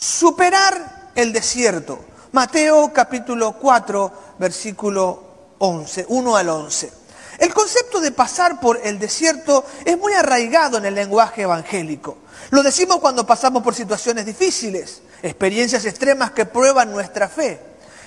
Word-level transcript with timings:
Superar 0.00 1.10
el 1.16 1.32
desierto. 1.32 1.98
Mateo 2.30 2.92
capítulo 2.92 3.54
4, 3.54 4.12
versículo 4.38 5.22
11, 5.58 6.06
1 6.08 6.36
al 6.36 6.48
11. 6.48 6.92
El 7.38 7.52
concepto 7.52 8.00
de 8.00 8.12
pasar 8.12 8.60
por 8.60 8.80
el 8.84 9.00
desierto 9.00 9.64
es 9.84 9.98
muy 9.98 10.12
arraigado 10.12 10.78
en 10.78 10.84
el 10.84 10.94
lenguaje 10.94 11.42
evangélico. 11.42 12.18
Lo 12.50 12.62
decimos 12.62 12.98
cuando 12.98 13.26
pasamos 13.26 13.64
por 13.64 13.74
situaciones 13.74 14.24
difíciles, 14.24 15.02
experiencias 15.20 15.84
extremas 15.84 16.30
que 16.30 16.46
prueban 16.46 16.92
nuestra 16.92 17.28
fe. 17.28 17.60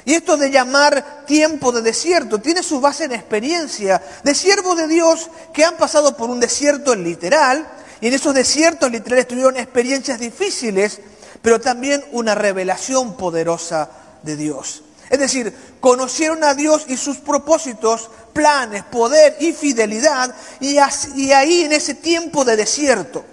Y 0.05 0.13
esto 0.13 0.37
de 0.37 0.49
llamar 0.49 1.25
tiempo 1.25 1.73
de 1.73 1.81
desierto 1.81 2.39
tiene 2.39 2.63
su 2.63 2.79
base 2.79 3.03
en 3.03 3.11
experiencia 3.11 4.01
de 4.23 4.33
siervos 4.33 4.77
de 4.77 4.87
Dios 4.87 5.29
que 5.53 5.65
han 5.65 5.75
pasado 5.75 6.15
por 6.15 6.29
un 6.29 6.39
desierto 6.39 6.95
literal 6.95 7.67
y 8.01 8.07
en 8.07 8.13
esos 8.13 8.33
desiertos 8.33 8.91
literales 8.91 9.27
tuvieron 9.27 9.55
experiencias 9.57 10.19
difíciles, 10.19 10.99
pero 11.41 11.61
también 11.61 12.03
una 12.11 12.35
revelación 12.35 13.15
poderosa 13.15 13.89
de 14.23 14.35
Dios. 14.35 14.83
Es 15.09 15.19
decir, 15.19 15.53
conocieron 15.79 16.43
a 16.43 16.55
Dios 16.55 16.85
y 16.87 16.97
sus 16.97 17.17
propósitos, 17.17 18.09
planes, 18.33 18.83
poder 18.83 19.37
y 19.39 19.53
fidelidad, 19.53 20.33
y, 20.59 20.77
ahí 20.77 21.63
en 21.63 21.73
ese 21.73 21.93
tiempo 21.93 22.43
de 22.43 22.55
desierto. 22.55 23.23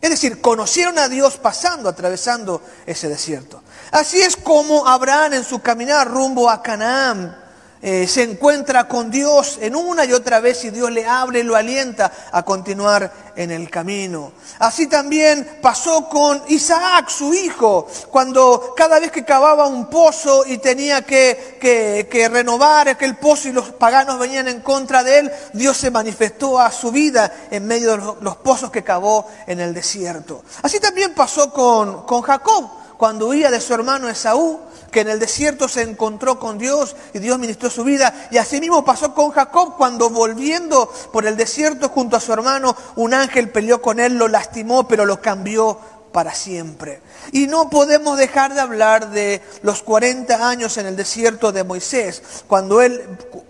Es 0.00 0.10
decir, 0.10 0.40
conocieron 0.40 0.98
a 0.98 1.08
Dios 1.08 1.36
pasando, 1.36 1.88
atravesando 1.88 2.62
ese 2.86 3.08
desierto. 3.08 3.62
Así 3.90 4.20
es 4.20 4.36
como 4.36 4.86
Abraham 4.86 5.34
en 5.34 5.44
su 5.44 5.60
caminar 5.60 6.08
rumbo 6.08 6.48
a 6.48 6.62
Canaán 6.62 7.45
eh, 7.88 8.08
se 8.08 8.24
encuentra 8.24 8.88
con 8.88 9.12
Dios 9.12 9.58
en 9.60 9.76
una 9.76 10.04
y 10.04 10.12
otra 10.12 10.40
vez 10.40 10.64
y 10.64 10.70
Dios 10.70 10.90
le 10.90 11.06
habla 11.06 11.38
y 11.38 11.44
lo 11.44 11.54
alienta 11.54 12.10
a 12.32 12.42
continuar 12.42 13.12
en 13.36 13.52
el 13.52 13.70
camino. 13.70 14.32
Así 14.58 14.88
también 14.88 15.58
pasó 15.62 16.08
con 16.08 16.42
Isaac, 16.48 17.08
su 17.10 17.32
hijo, 17.32 17.86
cuando 18.10 18.74
cada 18.76 18.98
vez 18.98 19.12
que 19.12 19.24
cavaba 19.24 19.68
un 19.68 19.86
pozo 19.86 20.44
y 20.44 20.58
tenía 20.58 21.02
que, 21.02 21.58
que, 21.60 22.08
que 22.10 22.28
renovar 22.28 22.88
aquel 22.88 23.14
pozo 23.18 23.50
y 23.50 23.52
los 23.52 23.70
paganos 23.70 24.18
venían 24.18 24.48
en 24.48 24.62
contra 24.62 25.04
de 25.04 25.20
él, 25.20 25.32
Dios 25.52 25.76
se 25.76 25.92
manifestó 25.92 26.58
a 26.58 26.72
su 26.72 26.90
vida 26.90 27.32
en 27.52 27.68
medio 27.68 27.92
de 27.92 27.98
los, 28.20 28.36
pozos 28.38 28.72
que 28.72 28.82
cavó 28.82 29.28
en 29.46 29.60
el 29.60 29.72
desierto. 29.72 30.42
Así 30.60 30.80
también 30.80 31.14
pasó 31.14 31.52
con, 31.52 32.04
con 32.04 32.22
Jacob 32.22 32.68
cuando 32.96 33.28
huía 33.28 33.50
de 33.50 33.60
su 33.60 33.74
hermano 33.74 34.08
Esaú, 34.08 34.58
que 34.90 35.00
en 35.00 35.08
el 35.08 35.18
desierto 35.18 35.68
se 35.68 35.82
encontró 35.82 36.38
con 36.38 36.58
Dios 36.58 36.96
y 37.12 37.18
Dios 37.18 37.38
ministró 37.38 37.70
su 37.70 37.84
vida. 37.84 38.28
Y 38.30 38.38
asimismo 38.38 38.84
pasó 38.84 39.14
con 39.14 39.30
Jacob 39.30 39.76
cuando 39.76 40.10
volviendo 40.10 40.90
por 41.12 41.26
el 41.26 41.36
desierto 41.36 41.88
junto 41.88 42.16
a 42.16 42.20
su 42.20 42.32
hermano, 42.32 42.76
un 42.96 43.14
ángel 43.14 43.50
peleó 43.50 43.82
con 43.82 44.00
él, 44.00 44.16
lo 44.16 44.28
lastimó, 44.28 44.86
pero 44.88 45.04
lo 45.04 45.20
cambió 45.20 45.78
para 46.16 46.34
siempre. 46.34 47.02
Y 47.32 47.46
no 47.46 47.68
podemos 47.68 48.16
dejar 48.16 48.54
de 48.54 48.60
hablar 48.60 49.10
de 49.10 49.42
los 49.60 49.82
40 49.82 50.48
años 50.48 50.78
en 50.78 50.86
el 50.86 50.96
desierto 50.96 51.52
de 51.52 51.62
Moisés, 51.62 52.22
cuando 52.46 52.80
él 52.80 53.02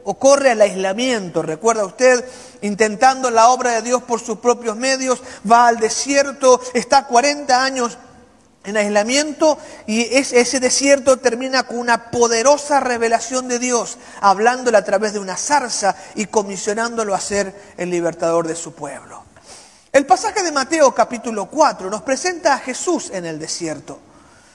ocurre 0.02 0.50
el 0.50 0.60
aislamiento, 0.60 1.42
recuerda 1.42 1.84
usted, 1.84 2.24
intentando 2.62 3.30
la 3.30 3.50
obra 3.50 3.70
de 3.70 3.82
Dios 3.82 4.02
por 4.02 4.18
sus 4.18 4.38
propios 4.38 4.76
medios, 4.76 5.22
va 5.48 5.68
al 5.68 5.78
desierto, 5.78 6.60
está 6.74 7.06
40 7.06 7.62
años 7.62 7.98
en 8.66 8.76
aislamiento 8.76 9.58
y 9.86 10.02
ese 10.12 10.60
desierto 10.60 11.18
termina 11.18 11.62
con 11.62 11.78
una 11.78 12.10
poderosa 12.10 12.80
revelación 12.80 13.48
de 13.48 13.58
Dios, 13.58 13.96
hablándole 14.20 14.76
a 14.76 14.84
través 14.84 15.12
de 15.12 15.20
una 15.20 15.36
zarza 15.36 15.96
y 16.16 16.26
comisionándolo 16.26 17.14
a 17.14 17.20
ser 17.20 17.54
el 17.76 17.90
libertador 17.90 18.46
de 18.46 18.56
su 18.56 18.72
pueblo. 18.72 19.24
El 19.92 20.04
pasaje 20.04 20.42
de 20.42 20.52
Mateo 20.52 20.92
capítulo 20.92 21.46
4 21.46 21.88
nos 21.88 22.02
presenta 22.02 22.54
a 22.54 22.58
Jesús 22.58 23.10
en 23.14 23.24
el 23.24 23.38
desierto. 23.38 24.00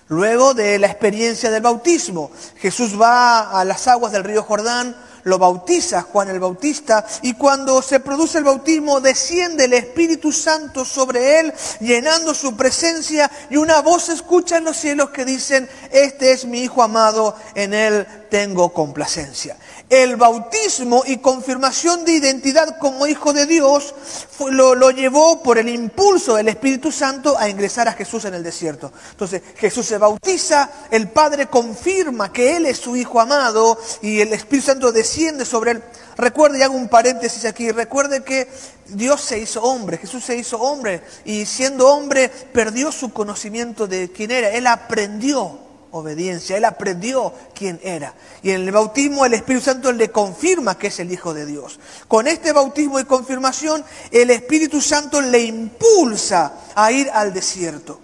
Luego 0.09 0.53
de 0.53 0.77
la 0.77 0.87
experiencia 0.87 1.49
del 1.49 1.63
bautismo, 1.63 2.31
Jesús 2.57 2.99
va 2.99 3.59
a 3.59 3.63
las 3.63 3.87
aguas 3.87 4.11
del 4.11 4.25
río 4.25 4.43
Jordán, 4.43 4.95
lo 5.23 5.37
bautiza 5.37 6.01
Juan 6.01 6.29
el 6.29 6.39
Bautista 6.39 7.05
y 7.21 7.33
cuando 7.33 7.81
se 7.81 7.99
produce 7.99 8.37
el 8.37 8.43
bautismo 8.43 9.01
desciende 9.01 9.65
el 9.65 9.73
Espíritu 9.73 10.31
Santo 10.31 10.85
sobre 10.85 11.39
él, 11.39 11.53
llenando 11.79 12.33
su 12.33 12.55
presencia 12.55 13.29
y 13.49 13.57
una 13.57 13.81
voz 13.81 14.09
escucha 14.09 14.57
en 14.57 14.65
los 14.65 14.77
cielos 14.77 15.09
que 15.09 15.25
dicen, 15.25 15.69
este 15.91 16.31
es 16.31 16.45
mi 16.45 16.61
Hijo 16.61 16.83
amado, 16.83 17.35
en 17.55 17.73
él 17.73 18.07
tengo 18.29 18.71
complacencia. 18.73 19.57
El 19.91 20.15
bautismo 20.15 21.03
y 21.05 21.17
confirmación 21.17 22.05
de 22.05 22.13
identidad 22.13 22.77
como 22.79 23.07
hijo 23.07 23.33
de 23.33 23.45
Dios 23.45 23.93
lo, 24.39 24.73
lo, 24.73 24.89
llevó 24.89 25.43
por 25.43 25.57
el 25.57 25.67
impulso 25.67 26.35
del 26.35 26.47
Espíritu 26.47 26.93
Santo 26.93 27.37
a 27.37 27.49
ingresar 27.49 27.89
a 27.89 27.91
Jesús 27.91 28.23
en 28.23 28.33
el 28.33 28.41
desierto. 28.41 28.93
Entonces 29.09 29.41
Jesús 29.57 29.85
se 29.85 29.97
bautiza, 29.97 30.69
el 30.91 31.09
Padre 31.09 31.47
confirma 31.47 32.31
que 32.31 32.55
Él 32.55 32.67
es 32.67 32.77
su 32.77 32.95
Hijo 32.95 33.19
amado 33.19 33.77
y 34.01 34.21
el 34.21 34.31
Espíritu 34.31 34.67
Santo 34.67 34.93
desciende 34.93 35.43
sobre 35.43 35.71
Él. 35.71 35.83
Recuerde, 36.15 36.59
y 36.59 36.61
hago 36.61 36.75
un 36.75 36.87
paréntesis 36.87 37.43
aquí, 37.43 37.69
recuerde 37.73 38.23
que 38.23 38.47
Dios 38.87 39.19
se 39.19 39.39
hizo 39.39 39.61
hombre, 39.61 39.97
Jesús 39.97 40.23
se 40.23 40.37
hizo 40.37 40.57
hombre 40.57 41.01
y 41.25 41.45
siendo 41.45 41.89
hombre 41.89 42.29
perdió 42.29 42.93
su 42.93 43.11
conocimiento 43.11 43.87
de 43.87 44.09
quién 44.09 44.31
era, 44.31 44.51
Él 44.51 44.67
aprendió 44.67 45.70
obediencia. 45.91 46.57
Él 46.57 46.65
aprendió 46.65 47.33
quién 47.53 47.79
era. 47.83 48.13
Y 48.41 48.51
en 48.51 48.61
el 48.61 48.71
bautismo 48.71 49.25
el 49.25 49.33
Espíritu 49.33 49.65
Santo 49.65 49.91
le 49.91 50.11
confirma 50.11 50.77
que 50.77 50.87
es 50.87 50.99
el 50.99 51.11
Hijo 51.11 51.33
de 51.33 51.45
Dios. 51.45 51.79
Con 52.07 52.27
este 52.27 52.51
bautismo 52.51 52.99
y 52.99 53.05
confirmación, 53.05 53.83
el 54.11 54.31
Espíritu 54.31 54.81
Santo 54.81 55.21
le 55.21 55.39
impulsa 55.41 56.53
a 56.75 56.91
ir 56.91 57.09
al 57.13 57.33
desierto. 57.33 57.99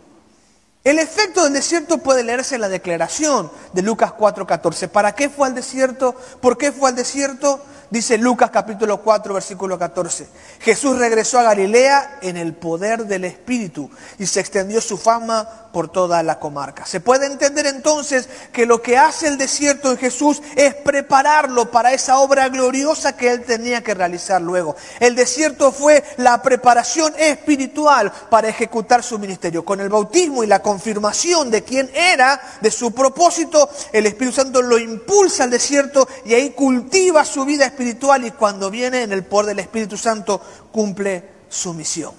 El 0.84 1.00
efecto 1.00 1.44
del 1.44 1.52
desierto 1.52 1.98
puede 1.98 2.24
leerse 2.24 2.56
en 2.56 2.62
la 2.62 2.70
declaración 2.70 3.52
de 3.74 3.82
Lucas 3.82 4.14
4:14. 4.14 4.88
¿Para 4.88 5.14
qué 5.16 5.30
fue 5.30 5.48
al 5.48 5.54
desierto? 5.54 6.16
¿Por 6.40 6.58
qué 6.58 6.72
fue 6.72 6.90
al 6.90 6.96
desierto? 6.96 7.62
Dice 7.90 8.18
Lucas 8.18 8.52
capítulo 8.52 9.02
4, 9.02 9.34
versículo 9.34 9.80
14. 9.80 10.28
Jesús 10.60 10.98
regresó 10.98 11.40
a 11.40 11.44
Galilea 11.44 12.20
en 12.22 12.36
el 12.36 12.54
poder 12.54 13.06
del 13.06 13.24
Espíritu 13.24 13.90
y 14.20 14.26
se 14.26 14.42
extendió 14.42 14.82
su 14.82 14.98
fama 14.98 15.70
por 15.72 15.90
toda 15.90 16.22
la 16.22 16.38
comarca. 16.38 16.86
Se 16.86 17.00
puede 17.00 17.28
entender 17.28 17.66
entonces 17.66 18.28
que 18.52 18.66
lo 18.66 18.82
que 18.82 18.98
hace 18.98 19.28
el 19.28 19.38
desierto 19.38 19.92
en 19.92 19.98
Jesús 19.98 20.42
es 20.58 20.74
prepararlo 20.76 21.72
para 21.72 21.94
esa 21.94 22.20
obra 22.20 22.50
gloriosa 22.50 23.16
que 23.16 23.32
él 23.32 23.46
tenía 23.46 23.82
que 23.82 23.94
realizar 23.94 24.42
luego. 24.42 24.76
El 25.00 25.16
desierto 25.16 25.72
fue 25.72 26.04
la 26.18 26.42
preparación 26.42 27.14
espiritual 27.18 28.12
para 28.30 28.50
ejecutar 28.50 29.02
su 29.02 29.18
ministerio. 29.18 29.64
Con 29.64 29.80
el 29.80 29.90
bautismo 29.90 30.44
y 30.44 30.48
la 30.48 30.62
confirmación 30.62 31.52
de 31.52 31.64
quién 31.64 31.90
era, 31.94 32.42
de 32.60 32.72
su 32.72 32.92
propósito, 32.92 33.70
el 33.94 34.08
Espíritu 34.08 34.36
Santo 34.36 34.62
lo 34.62 34.78
impulsa 34.78 35.46
al 35.46 35.52
desierto 35.52 36.06
y 36.26 36.34
ahí 36.34 36.50
cultiva 36.50 37.24
su 37.24 37.46
vida 37.46 37.66
espiritual 37.66 37.77
espiritual 37.78 38.26
y 38.26 38.32
cuando 38.32 38.72
viene 38.72 39.04
en 39.04 39.12
el 39.12 39.24
poder 39.24 39.48
del 39.48 39.60
Espíritu 39.60 39.98
Santo 39.98 40.42
cumple 40.72 41.24
su 41.48 41.76
misión. 41.76 42.12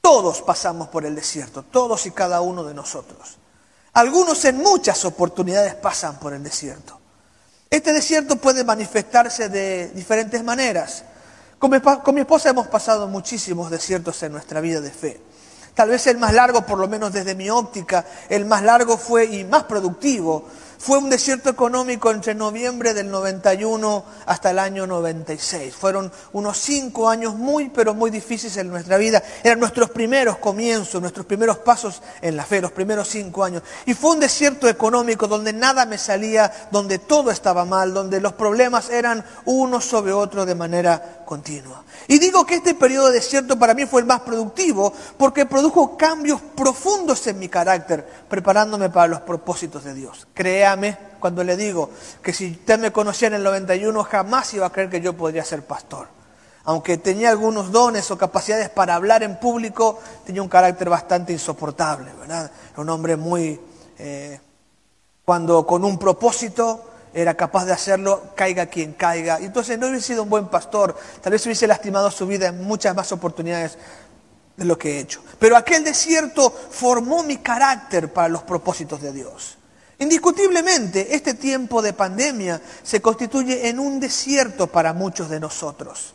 Todos 0.00 0.42
pasamos 0.42 0.88
por 0.88 1.04
el 1.06 1.14
desierto, 1.14 1.62
todos 1.62 2.04
y 2.06 2.10
cada 2.10 2.40
uno 2.40 2.64
de 2.64 2.74
nosotros. 2.74 3.38
Algunos 3.92 4.44
en 4.44 4.58
muchas 4.58 5.04
oportunidades 5.04 5.76
pasan 5.76 6.18
por 6.18 6.34
el 6.34 6.42
desierto. 6.42 6.98
Este 7.70 7.92
desierto 7.92 8.36
puede 8.36 8.64
manifestarse 8.64 9.48
de 9.48 9.88
diferentes 9.90 10.42
maneras. 10.42 11.04
Con 11.58 11.70
mi, 11.70 11.80
con 11.80 12.14
mi 12.14 12.22
esposa 12.22 12.50
hemos 12.50 12.66
pasado 12.66 13.06
muchísimos 13.06 13.70
desiertos 13.70 14.20
en 14.24 14.32
nuestra 14.32 14.60
vida 14.60 14.80
de 14.80 14.90
fe. 14.90 15.20
Tal 15.74 15.90
vez 15.90 16.06
el 16.08 16.18
más 16.18 16.34
largo, 16.34 16.62
por 16.62 16.78
lo 16.78 16.88
menos 16.88 17.12
desde 17.12 17.36
mi 17.36 17.50
óptica, 17.50 18.04
el 18.28 18.46
más 18.46 18.62
largo 18.62 18.98
fue 18.98 19.26
y 19.26 19.44
más 19.44 19.64
productivo 19.64 20.48
fue 20.78 20.98
un 20.98 21.10
desierto 21.10 21.50
económico 21.50 22.10
entre 22.10 22.34
noviembre 22.34 22.94
del 22.94 23.10
91 23.10 24.04
hasta 24.26 24.50
el 24.50 24.58
año 24.58 24.86
96. 24.86 25.74
Fueron 25.74 26.12
unos 26.32 26.58
cinco 26.58 27.08
años 27.08 27.34
muy, 27.34 27.68
pero 27.68 27.94
muy 27.94 28.10
difíciles 28.10 28.56
en 28.56 28.68
nuestra 28.68 28.96
vida. 28.96 29.22
Eran 29.42 29.60
nuestros 29.60 29.90
primeros 29.90 30.38
comienzos, 30.38 31.00
nuestros 31.00 31.26
primeros 31.26 31.58
pasos 31.58 32.02
en 32.20 32.36
la 32.36 32.44
fe, 32.44 32.60
los 32.60 32.72
primeros 32.72 33.08
cinco 33.08 33.44
años. 33.44 33.62
Y 33.86 33.94
fue 33.94 34.12
un 34.12 34.20
desierto 34.20 34.68
económico 34.68 35.26
donde 35.26 35.52
nada 35.52 35.86
me 35.86 35.98
salía, 35.98 36.52
donde 36.70 36.98
todo 36.98 37.30
estaba 37.30 37.64
mal, 37.64 37.92
donde 37.92 38.20
los 38.20 38.34
problemas 38.34 38.90
eran 38.90 39.24
uno 39.46 39.80
sobre 39.80 40.12
otro 40.12 40.46
de 40.46 40.54
manera 40.54 41.22
continua. 41.24 41.84
Y 42.08 42.18
digo 42.18 42.46
que 42.46 42.56
este 42.56 42.74
periodo 42.74 43.08
de 43.08 43.14
desierto 43.16 43.58
para 43.58 43.74
mí 43.74 43.86
fue 43.86 44.00
el 44.00 44.06
más 44.06 44.20
productivo 44.20 44.92
porque 45.16 45.46
produjo 45.46 45.96
cambios 45.96 46.40
profundos 46.54 47.26
en 47.26 47.38
mi 47.38 47.48
carácter, 47.48 48.06
preparándome 48.28 48.90
para 48.90 49.08
los 49.08 49.20
propósitos 49.22 49.84
de 49.84 49.94
Dios. 49.94 50.26
Cuando 51.20 51.42
le 51.44 51.56
digo 51.56 51.90
que 52.22 52.32
si 52.32 52.52
usted 52.52 52.78
me 52.78 52.92
conocía 52.92 53.28
en 53.28 53.34
el 53.34 53.42
91 53.42 54.04
jamás 54.04 54.54
iba 54.54 54.66
a 54.66 54.70
creer 54.70 54.90
que 54.90 55.00
yo 55.00 55.14
podría 55.14 55.44
ser 55.44 55.62
pastor. 55.62 56.08
Aunque 56.64 56.98
tenía 56.98 57.30
algunos 57.30 57.70
dones 57.70 58.10
o 58.10 58.18
capacidades 58.18 58.68
para 58.68 58.96
hablar 58.96 59.22
en 59.22 59.38
público, 59.38 60.00
tenía 60.24 60.42
un 60.42 60.48
carácter 60.48 60.88
bastante 60.88 61.32
insoportable, 61.32 62.12
¿verdad? 62.14 62.50
Un 62.76 62.88
hombre 62.88 63.16
muy... 63.16 63.60
Eh, 63.98 64.40
cuando 65.24 65.66
con 65.66 65.84
un 65.84 65.98
propósito 65.98 66.84
era 67.14 67.34
capaz 67.34 67.64
de 67.64 67.72
hacerlo, 67.72 68.30
caiga 68.34 68.66
quien 68.66 68.92
caiga. 68.92 69.40
Y 69.40 69.46
entonces 69.46 69.78
no 69.78 69.88
hubiese 69.88 70.08
sido 70.08 70.22
un 70.22 70.30
buen 70.30 70.48
pastor, 70.48 70.96
tal 71.20 71.32
vez 71.32 71.44
hubiese 71.46 71.66
lastimado 71.66 72.10
su 72.10 72.26
vida 72.26 72.48
en 72.48 72.62
muchas 72.64 72.94
más 72.94 73.10
oportunidades. 73.12 73.78
de 74.56 74.64
lo 74.64 74.78
que 74.78 74.96
he 74.96 75.00
hecho. 75.00 75.22
Pero 75.38 75.54
aquel 75.54 75.84
desierto 75.84 76.50
formó 76.50 77.22
mi 77.22 77.36
carácter 77.36 78.10
para 78.10 78.28
los 78.28 78.42
propósitos 78.42 79.02
de 79.02 79.12
Dios. 79.12 79.55
Indiscutiblemente, 79.98 81.14
este 81.14 81.34
tiempo 81.34 81.80
de 81.80 81.94
pandemia 81.94 82.60
se 82.82 83.00
constituye 83.00 83.68
en 83.68 83.78
un 83.78 83.98
desierto 83.98 84.66
para 84.66 84.92
muchos 84.92 85.30
de 85.30 85.40
nosotros. 85.40 86.14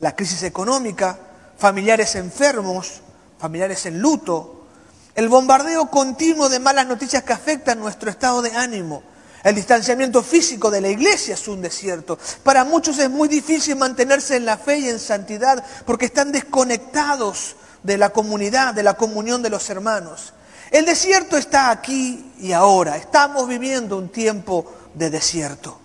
La 0.00 0.16
crisis 0.16 0.42
económica, 0.44 1.18
familiares 1.58 2.14
enfermos, 2.14 3.00
familiares 3.38 3.84
en 3.86 4.00
luto, 4.00 4.66
el 5.14 5.28
bombardeo 5.28 5.90
continuo 5.90 6.48
de 6.48 6.58
malas 6.58 6.86
noticias 6.86 7.22
que 7.22 7.34
afectan 7.34 7.78
nuestro 7.80 8.08
estado 8.08 8.40
de 8.40 8.52
ánimo, 8.52 9.02
el 9.42 9.56
distanciamiento 9.56 10.22
físico 10.22 10.70
de 10.70 10.80
la 10.80 10.88
iglesia 10.88 11.34
es 11.34 11.48
un 11.48 11.60
desierto. 11.60 12.18
Para 12.44 12.64
muchos 12.64 12.98
es 12.98 13.10
muy 13.10 13.28
difícil 13.28 13.76
mantenerse 13.76 14.36
en 14.36 14.46
la 14.46 14.56
fe 14.56 14.78
y 14.78 14.88
en 14.88 15.00
santidad 15.00 15.64
porque 15.84 16.06
están 16.06 16.30
desconectados 16.30 17.56
de 17.82 17.98
la 17.98 18.10
comunidad, 18.10 18.72
de 18.72 18.84
la 18.84 18.94
comunión 18.94 19.42
de 19.42 19.50
los 19.50 19.68
hermanos. 19.68 20.32
El 20.72 20.86
desierto 20.86 21.36
está 21.36 21.70
aquí 21.70 22.32
y 22.40 22.52
ahora. 22.52 22.96
Estamos 22.96 23.46
viviendo 23.46 23.98
un 23.98 24.08
tiempo 24.08 24.72
de 24.94 25.10
desierto. 25.10 25.78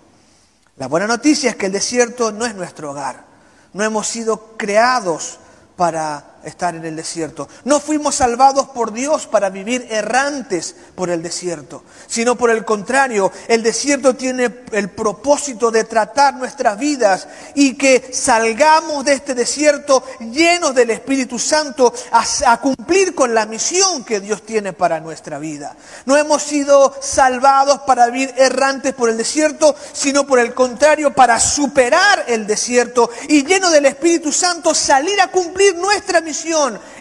La 0.78 0.88
buena 0.88 1.07
noticia 1.07 1.50
es 1.50 1.56
que 1.57 1.66
el 1.66 1.74
desierto 1.74 2.31
no 2.31 2.45
es 2.45 2.56
nuestro 2.56 2.92
hogar. 2.92 3.25
No 3.74 3.84
hemos 3.84 4.07
sido 4.07 4.56
creados 4.56 5.39
para 5.75 6.37
estar 6.47 6.75
en 6.75 6.85
el 6.85 6.95
desierto. 6.95 7.47
No 7.65 7.79
fuimos 7.79 8.15
salvados 8.15 8.67
por 8.69 8.94
Dios 8.94 9.27
para 9.27 9.49
vivir 9.49 9.85
errantes 9.89 10.75
por 10.95 11.09
el 11.09 11.21
desierto, 11.21 11.83
sino 12.07 12.35
por 12.35 12.49
el 12.49 12.63
contrario, 12.63 13.31
el 13.47 13.61
desierto 13.63 14.15
tiene 14.15 14.63
el 14.71 14.89
propósito 14.89 15.71
de 15.71 15.83
tratar 15.83 16.35
nuestras 16.35 16.79
vidas 16.79 17.27
y 17.53 17.75
que 17.75 18.09
salgamos 18.13 19.03
de 19.05 19.13
este 19.13 19.35
desierto 19.35 20.03
llenos 20.19 20.73
del 20.73 20.91
Espíritu 20.91 21.38
Santo 21.38 21.94
a, 22.11 22.57
cumplir 22.61 23.13
con 23.13 23.33
la 23.33 23.45
misión 23.45 24.03
que 24.03 24.19
Dios 24.19 24.44
tiene 24.44 24.73
para 24.73 24.99
nuestra 24.99 25.39
vida. 25.39 25.75
No 26.05 26.15
hemos 26.15 26.44
sido 26.44 26.95
salvados 27.01 27.81
para 27.81 28.07
vivir 28.07 28.33
errantes 28.38 28.94
por 28.94 29.09
el 29.09 29.17
desierto, 29.17 29.75
sino 29.94 30.25
por 30.25 30.39
el 30.39 30.53
contrario, 30.53 31.13
para 31.13 31.39
superar 31.39 32.25
el 32.27 32.47
desierto 32.47 33.09
y 33.27 33.45
lleno 33.45 33.69
del 33.69 33.85
Espíritu 33.85 34.31
Santo 34.31 34.73
salir 34.73 35.19
a 35.19 35.27
cumplir 35.27 35.75
nuestra 35.75 36.21
misión 36.21 36.37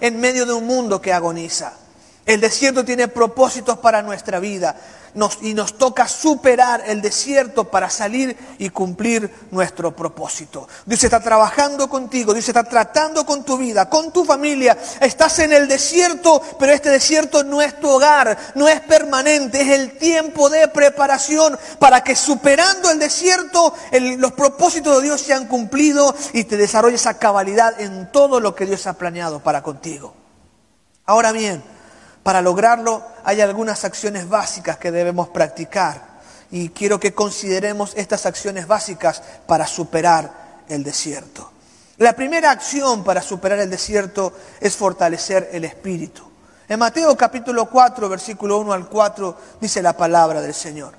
en 0.01 0.21
medio 0.21 0.47
de 0.47 0.53
un 0.53 0.67
mundo 0.67 1.01
que 1.01 1.13
agoniza. 1.13 1.86
El 2.27 2.41
desierto 2.41 2.85
tiene 2.85 3.07
propósitos 3.07 3.79
para 3.79 4.03
nuestra 4.03 4.41
vida 4.41 4.75
y 5.43 5.55
nos 5.55 5.79
toca 5.79 6.09
superar 6.09 6.83
el 6.87 7.01
desierto 7.01 7.65
para 7.71 7.89
salir 7.89 8.37
y 8.59 8.69
cumplir 8.69 9.31
nuestro 9.53 9.95
propósito. 9.95 10.69
Dios 10.85 11.03
está 11.05 11.21
trabajando 11.21 11.89
contigo, 11.89 12.35
Dios 12.35 12.49
está 12.49 12.65
tratando 12.65 13.25
con 13.25 13.45
tu 13.45 13.57
vida, 13.57 13.89
con 13.89 14.13
tu 14.13 14.25
familia. 14.25 14.77
Estás 15.01 15.39
en 15.39 15.53
el 15.53 15.69
desierto, 15.69 16.43
pero 16.59 16.73
este 16.73 16.91
desierto 16.91 17.45
no 17.45 17.63
es 17.63 17.79
tu 17.81 17.89
hogar, 17.89 18.37
no 18.57 18.69
es 18.69 18.81
permanente, 18.81 19.63
es 19.63 19.69
el 19.69 19.97
tiempo 19.97 20.51
de 20.51 20.67
preparación 20.69 21.57
para 21.79 22.03
que 22.03 22.17
superando 22.17 22.91
el 22.91 22.99
desierto 22.99 23.73
los 24.19 24.33
propósitos 24.33 24.97
de 24.97 25.05
Dios 25.05 25.21
sean 25.21 25.47
cumplidos 25.47 26.15
y 26.33 26.43
te 26.43 26.57
desarrolles 26.57 27.07
a 27.07 27.19
cabalidad 27.19 27.81
en 27.81 28.11
todo 28.11 28.41
lo 28.41 28.57
que 28.57 28.67
Dios 28.67 28.87
ha 28.89 28.95
planeado 28.95 29.39
para 29.41 29.63
contigo. 29.63 30.15
Ahora 31.07 31.31
bien, 31.31 31.76
para 32.27 32.43
lograrlo 32.43 33.05
hay 33.23 33.41
algunas 33.41 33.85
acciones 33.85 34.29
básicas 34.29 34.79
que 34.79 34.91
debemos 34.91 35.29
practicar 35.29 36.19
y 36.51 36.71
quiero 36.71 36.99
que 36.99 37.15
consideremos 37.15 37.93
estas 37.95 38.27
acciones 38.27 38.67
básicas 38.67 39.23
para 39.47 39.65
superar 39.65 40.65
el 40.69 40.83
desierto. 40.83 41.53
La 41.99 42.15
primera 42.15 42.51
acción 42.51 43.05
para 43.05 43.23
superar 43.23 43.61
el 43.61 43.71
desierto 43.71 44.33
es 44.59 44.75
fortalecer 44.75 45.51
el 45.53 45.67
espíritu. 45.67 46.29
En 46.69 46.81
Mateo 46.81 47.17
capítulo 47.17 47.71
4, 47.71 48.09
versículo 48.09 48.59
1 48.59 48.73
al 48.73 48.89
4 48.89 49.37
dice 49.61 49.81
la 49.81 49.97
palabra 49.97 50.41
del 50.41 50.55
Señor. 50.55 50.95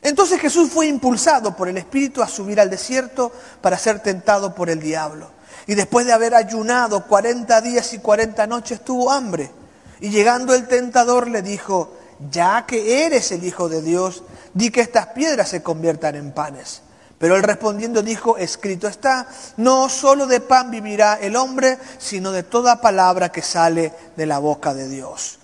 Entonces 0.00 0.40
Jesús 0.40 0.70
fue 0.70 0.86
impulsado 0.86 1.56
por 1.56 1.68
el 1.68 1.78
Espíritu 1.78 2.22
a 2.22 2.28
subir 2.28 2.60
al 2.60 2.70
desierto 2.70 3.32
para 3.60 3.78
ser 3.78 3.98
tentado 3.98 4.54
por 4.54 4.70
el 4.70 4.78
diablo. 4.78 5.28
Y 5.66 5.74
después 5.74 6.06
de 6.06 6.12
haber 6.12 6.36
ayunado 6.36 7.04
40 7.04 7.60
días 7.62 7.92
y 7.94 7.98
40 7.98 8.46
noches 8.46 8.84
tuvo 8.84 9.10
hambre. 9.10 9.57
Y 10.00 10.10
llegando 10.10 10.54
el 10.54 10.68
tentador 10.68 11.28
le 11.28 11.42
dijo, 11.42 11.96
ya 12.30 12.66
que 12.66 13.04
eres 13.04 13.32
el 13.32 13.44
Hijo 13.44 13.68
de 13.68 13.82
Dios, 13.82 14.22
di 14.54 14.70
que 14.70 14.80
estas 14.80 15.08
piedras 15.08 15.48
se 15.48 15.62
conviertan 15.62 16.16
en 16.16 16.32
panes. 16.32 16.82
Pero 17.18 17.36
él 17.36 17.42
respondiendo 17.42 18.02
dijo, 18.02 18.36
escrito 18.36 18.86
está, 18.86 19.26
no 19.56 19.88
solo 19.88 20.26
de 20.26 20.40
pan 20.40 20.70
vivirá 20.70 21.14
el 21.14 21.34
hombre, 21.34 21.78
sino 21.98 22.30
de 22.30 22.44
toda 22.44 22.80
palabra 22.80 23.30
que 23.30 23.42
sale 23.42 23.92
de 24.16 24.26
la 24.26 24.38
boca 24.38 24.72
de 24.72 24.88
Dios. 24.88 25.37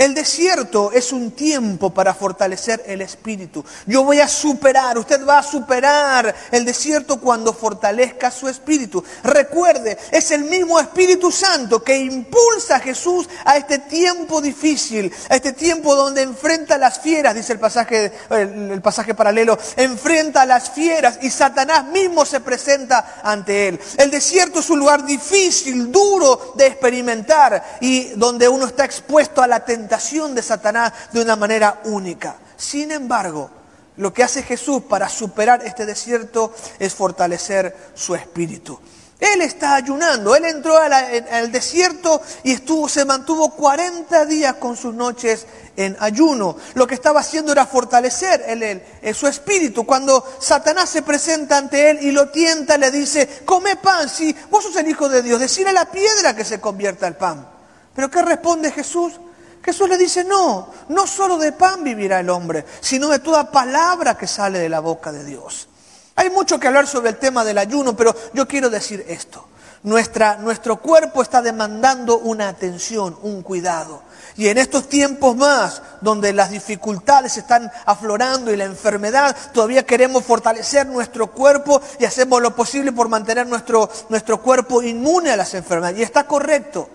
El 0.00 0.14
desierto 0.14 0.92
es 0.92 1.12
un 1.12 1.32
tiempo 1.32 1.92
para 1.92 2.14
fortalecer 2.14 2.82
el 2.86 3.02
espíritu. 3.02 3.62
Yo 3.84 4.02
voy 4.02 4.18
a 4.18 4.28
superar, 4.28 4.96
usted 4.96 5.26
va 5.26 5.40
a 5.40 5.42
superar 5.42 6.34
el 6.50 6.64
desierto 6.64 7.20
cuando 7.20 7.52
fortalezca 7.52 8.30
su 8.30 8.48
espíritu. 8.48 9.04
Recuerde, 9.22 9.98
es 10.10 10.30
el 10.30 10.44
mismo 10.44 10.80
Espíritu 10.80 11.30
Santo 11.30 11.84
que 11.84 11.98
impulsa 11.98 12.76
a 12.76 12.80
Jesús 12.80 13.28
a 13.44 13.58
este 13.58 13.78
tiempo 13.80 14.40
difícil, 14.40 15.12
a 15.28 15.36
este 15.36 15.52
tiempo 15.52 15.94
donde 15.94 16.22
enfrenta 16.22 16.76
a 16.76 16.78
las 16.78 17.00
fieras, 17.00 17.34
dice 17.34 17.52
el 17.52 17.58
pasaje, 17.58 18.10
el, 18.30 18.80
pasaje 18.80 19.14
paralelo, 19.14 19.58
enfrenta 19.76 20.40
a 20.40 20.46
las 20.46 20.70
fieras 20.70 21.18
y 21.20 21.28
Satanás 21.28 21.84
mismo 21.84 22.24
se 22.24 22.40
presenta 22.40 23.20
ante 23.22 23.68
él. 23.68 23.80
El 23.98 24.10
desierto 24.10 24.60
es 24.60 24.70
un 24.70 24.78
lugar 24.78 25.04
difícil, 25.04 25.92
duro 25.92 26.54
de 26.56 26.68
experimentar 26.68 27.76
y 27.82 28.12
donde 28.16 28.48
uno 28.48 28.64
está 28.64 28.86
expuesto 28.86 29.42
a 29.42 29.46
la 29.46 29.62
tentación 29.62 29.89
de 29.90 30.42
Satanás 30.42 30.92
de 31.12 31.20
una 31.20 31.36
manera 31.36 31.80
única. 31.84 32.36
Sin 32.56 32.92
embargo, 32.92 33.50
lo 33.96 34.12
que 34.12 34.22
hace 34.22 34.42
Jesús 34.42 34.84
para 34.88 35.08
superar 35.08 35.66
este 35.66 35.84
desierto 35.84 36.54
es 36.78 36.94
fortalecer 36.94 37.92
su 37.94 38.14
espíritu. 38.14 38.78
Él 39.18 39.42
está 39.42 39.74
ayunando, 39.74 40.34
él 40.34 40.46
entró 40.46 40.78
al 40.78 41.52
desierto 41.52 42.22
y 42.42 42.52
estuvo, 42.52 42.88
se 42.88 43.04
mantuvo 43.04 43.50
40 43.50 44.24
días 44.24 44.54
con 44.54 44.76
sus 44.76 44.94
noches 44.94 45.46
en 45.76 45.94
ayuno. 46.00 46.56
Lo 46.72 46.86
que 46.86 46.94
estaba 46.94 47.20
haciendo 47.20 47.52
era 47.52 47.66
fortalecer 47.66 48.82
su 49.12 49.26
espíritu. 49.26 49.84
Cuando 49.84 50.24
Satanás 50.40 50.88
se 50.88 51.02
presenta 51.02 51.58
ante 51.58 51.90
él 51.90 51.98
y 52.00 52.12
lo 52.12 52.30
tienta, 52.30 52.78
le 52.78 52.90
dice, 52.90 53.42
come 53.44 53.76
pan, 53.76 54.08
si 54.08 54.34
vos 54.50 54.64
sos 54.64 54.76
el 54.76 54.88
Hijo 54.88 55.10
de 55.10 55.20
Dios, 55.20 55.38
decirle 55.38 55.70
a 55.70 55.74
la 55.74 55.90
piedra 55.90 56.34
que 56.34 56.46
se 56.46 56.58
convierta 56.58 57.06
el 57.06 57.16
pan. 57.16 57.46
Pero 57.94 58.10
¿qué 58.10 58.22
responde 58.22 58.72
Jesús? 58.72 59.20
Jesús 59.62 59.88
le 59.88 59.98
dice, 59.98 60.24
no, 60.24 60.70
no 60.88 61.06
solo 61.06 61.36
de 61.36 61.52
pan 61.52 61.84
vivirá 61.84 62.20
el 62.20 62.30
hombre, 62.30 62.64
sino 62.80 63.08
de 63.08 63.18
toda 63.18 63.50
palabra 63.50 64.16
que 64.16 64.26
sale 64.26 64.58
de 64.58 64.68
la 64.68 64.80
boca 64.80 65.12
de 65.12 65.24
Dios. 65.24 65.68
Hay 66.16 66.30
mucho 66.30 66.58
que 66.58 66.66
hablar 66.66 66.86
sobre 66.86 67.10
el 67.10 67.18
tema 67.18 67.44
del 67.44 67.58
ayuno, 67.58 67.94
pero 67.94 68.14
yo 68.32 68.48
quiero 68.48 68.70
decir 68.70 69.04
esto. 69.08 69.46
Nuestra, 69.82 70.36
nuestro 70.36 70.76
cuerpo 70.76 71.22
está 71.22 71.40
demandando 71.40 72.18
una 72.18 72.48
atención, 72.48 73.16
un 73.22 73.42
cuidado. 73.42 74.02
Y 74.36 74.48
en 74.48 74.58
estos 74.58 74.88
tiempos 74.88 75.36
más, 75.36 75.82
donde 76.02 76.32
las 76.32 76.50
dificultades 76.50 77.36
están 77.38 77.70
aflorando 77.86 78.52
y 78.52 78.56
la 78.56 78.64
enfermedad, 78.64 79.34
todavía 79.52 79.86
queremos 79.86 80.24
fortalecer 80.24 80.86
nuestro 80.86 81.28
cuerpo 81.28 81.80
y 81.98 82.04
hacemos 82.04 82.42
lo 82.42 82.54
posible 82.54 82.92
por 82.92 83.08
mantener 83.08 83.46
nuestro, 83.46 83.88
nuestro 84.10 84.42
cuerpo 84.42 84.82
inmune 84.82 85.30
a 85.30 85.36
las 85.36 85.54
enfermedades. 85.54 86.00
Y 86.00 86.02
está 86.02 86.26
correcto. 86.26 86.88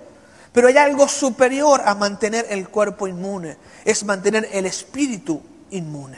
Pero 0.56 0.70
hay 0.70 0.78
algo 0.78 1.10
superior 1.10 1.82
a 1.84 1.96
mantener 1.96 2.46
el 2.50 2.70
cuerpo 2.70 3.10
inmune, 3.10 3.58
es 3.84 4.06
mantener 4.06 4.48
el 4.54 4.66
espíritu 4.66 5.42
inmune. 5.72 6.18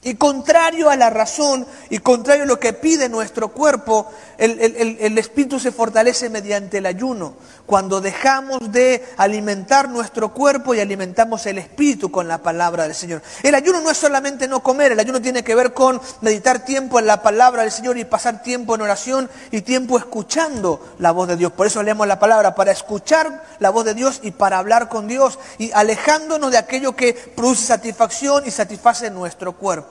Y 0.00 0.14
contrario 0.14 0.90
a 0.90 0.96
la 0.96 1.10
razón 1.10 1.66
y 1.90 1.98
contrario 1.98 2.44
a 2.44 2.46
lo 2.46 2.60
que 2.60 2.72
pide 2.72 3.08
nuestro 3.08 3.48
cuerpo, 3.48 4.06
el, 4.38 5.18
espíritu 5.18 5.58
se 5.58 5.72
fortalece 5.72 6.30
mediante 6.30 6.78
el 6.78 6.86
ayuno. 6.86 7.34
Cuando 7.66 8.00
dejamos 8.00 8.70
de 8.70 9.04
alimentar 9.16 9.88
nuestro 9.88 10.32
cuerpo 10.32 10.72
y 10.72 10.80
alimentamos 10.80 11.44
el 11.46 11.58
espíritu 11.58 12.12
con 12.12 12.28
la 12.28 12.38
palabra 12.38 12.84
del 12.84 12.94
Señor. 12.94 13.22
El 13.42 13.56
ayuno 13.56 13.80
no 13.80 13.90
es 13.90 13.98
solamente 13.98 14.46
no 14.46 14.62
comer, 14.62 14.92
el 14.92 15.00
ayuno 15.00 15.20
tiene 15.20 15.42
que 15.42 15.56
ver 15.56 15.74
con 15.74 16.00
meditar 16.20 16.64
tiempo 16.64 17.00
en 17.00 17.06
la 17.06 17.20
palabra 17.20 17.62
del 17.62 17.72
Señor 17.72 17.98
y 17.98 18.04
pasar 18.04 18.42
tiempo 18.42 18.76
en 18.76 18.82
oración 18.82 19.28
y 19.50 19.62
tiempo 19.62 19.98
escuchando 19.98 20.94
la 21.00 21.10
voz 21.10 21.26
de 21.26 21.36
Dios. 21.36 21.50
Por 21.52 21.66
eso 21.66 21.82
leemos 21.82 22.06
la 22.06 22.20
palabra, 22.20 22.54
para 22.54 22.70
escuchar 22.70 23.44
la 23.58 23.70
voz 23.70 23.84
de 23.84 23.94
Dios 23.94 24.20
y 24.22 24.30
para 24.30 24.58
hablar 24.58 24.88
con 24.88 25.08
Dios 25.08 25.40
y 25.58 25.72
alejándonos 25.72 26.52
de 26.52 26.58
aquello 26.58 26.94
que 26.94 27.12
produce 27.12 27.66
satisfacción 27.66 28.44
y 28.46 28.52
satisface 28.52 29.10
nuestro 29.10 29.54
cuerpo. 29.54 29.87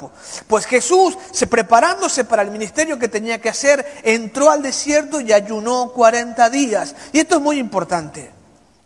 Pues 0.47 0.65
Jesús, 0.65 1.17
se 1.31 1.47
preparándose 1.47 2.25
para 2.25 2.41
el 2.41 2.51
ministerio 2.51 2.99
que 2.99 3.07
tenía 3.07 3.39
que 3.39 3.49
hacer, 3.49 3.85
entró 4.03 4.49
al 4.49 4.61
desierto 4.61 5.21
y 5.21 5.33
ayunó 5.33 5.91
40 5.93 6.49
días. 6.49 6.95
Y 7.11 7.19
esto 7.19 7.35
es 7.35 7.41
muy 7.41 7.59
importante. 7.59 8.31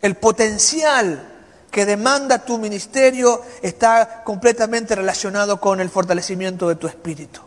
El 0.00 0.16
potencial 0.16 1.28
que 1.70 1.86
demanda 1.86 2.44
tu 2.44 2.58
ministerio 2.58 3.42
está 3.62 4.22
completamente 4.24 4.94
relacionado 4.94 5.60
con 5.60 5.80
el 5.80 5.88
fortalecimiento 5.88 6.68
de 6.68 6.76
tu 6.76 6.86
espíritu. 6.86 7.40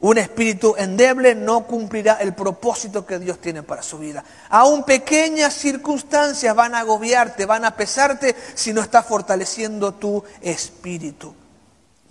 Un 0.00 0.18
espíritu 0.18 0.74
endeble 0.76 1.34
no 1.34 1.66
cumplirá 1.66 2.14
el 2.14 2.34
propósito 2.34 3.06
que 3.06 3.18
Dios 3.18 3.38
tiene 3.40 3.62
para 3.62 3.82
su 3.82 3.98
vida. 3.98 4.24
Aún 4.50 4.84
pequeñas 4.84 5.54
circunstancias 5.54 6.54
van 6.54 6.74
a 6.74 6.80
agobiarte, 6.80 7.46
van 7.46 7.64
a 7.64 7.76
pesarte 7.76 8.36
si 8.54 8.72
no 8.72 8.82
estás 8.82 9.06
fortaleciendo 9.06 9.94
tu 9.94 10.22
espíritu. 10.42 11.34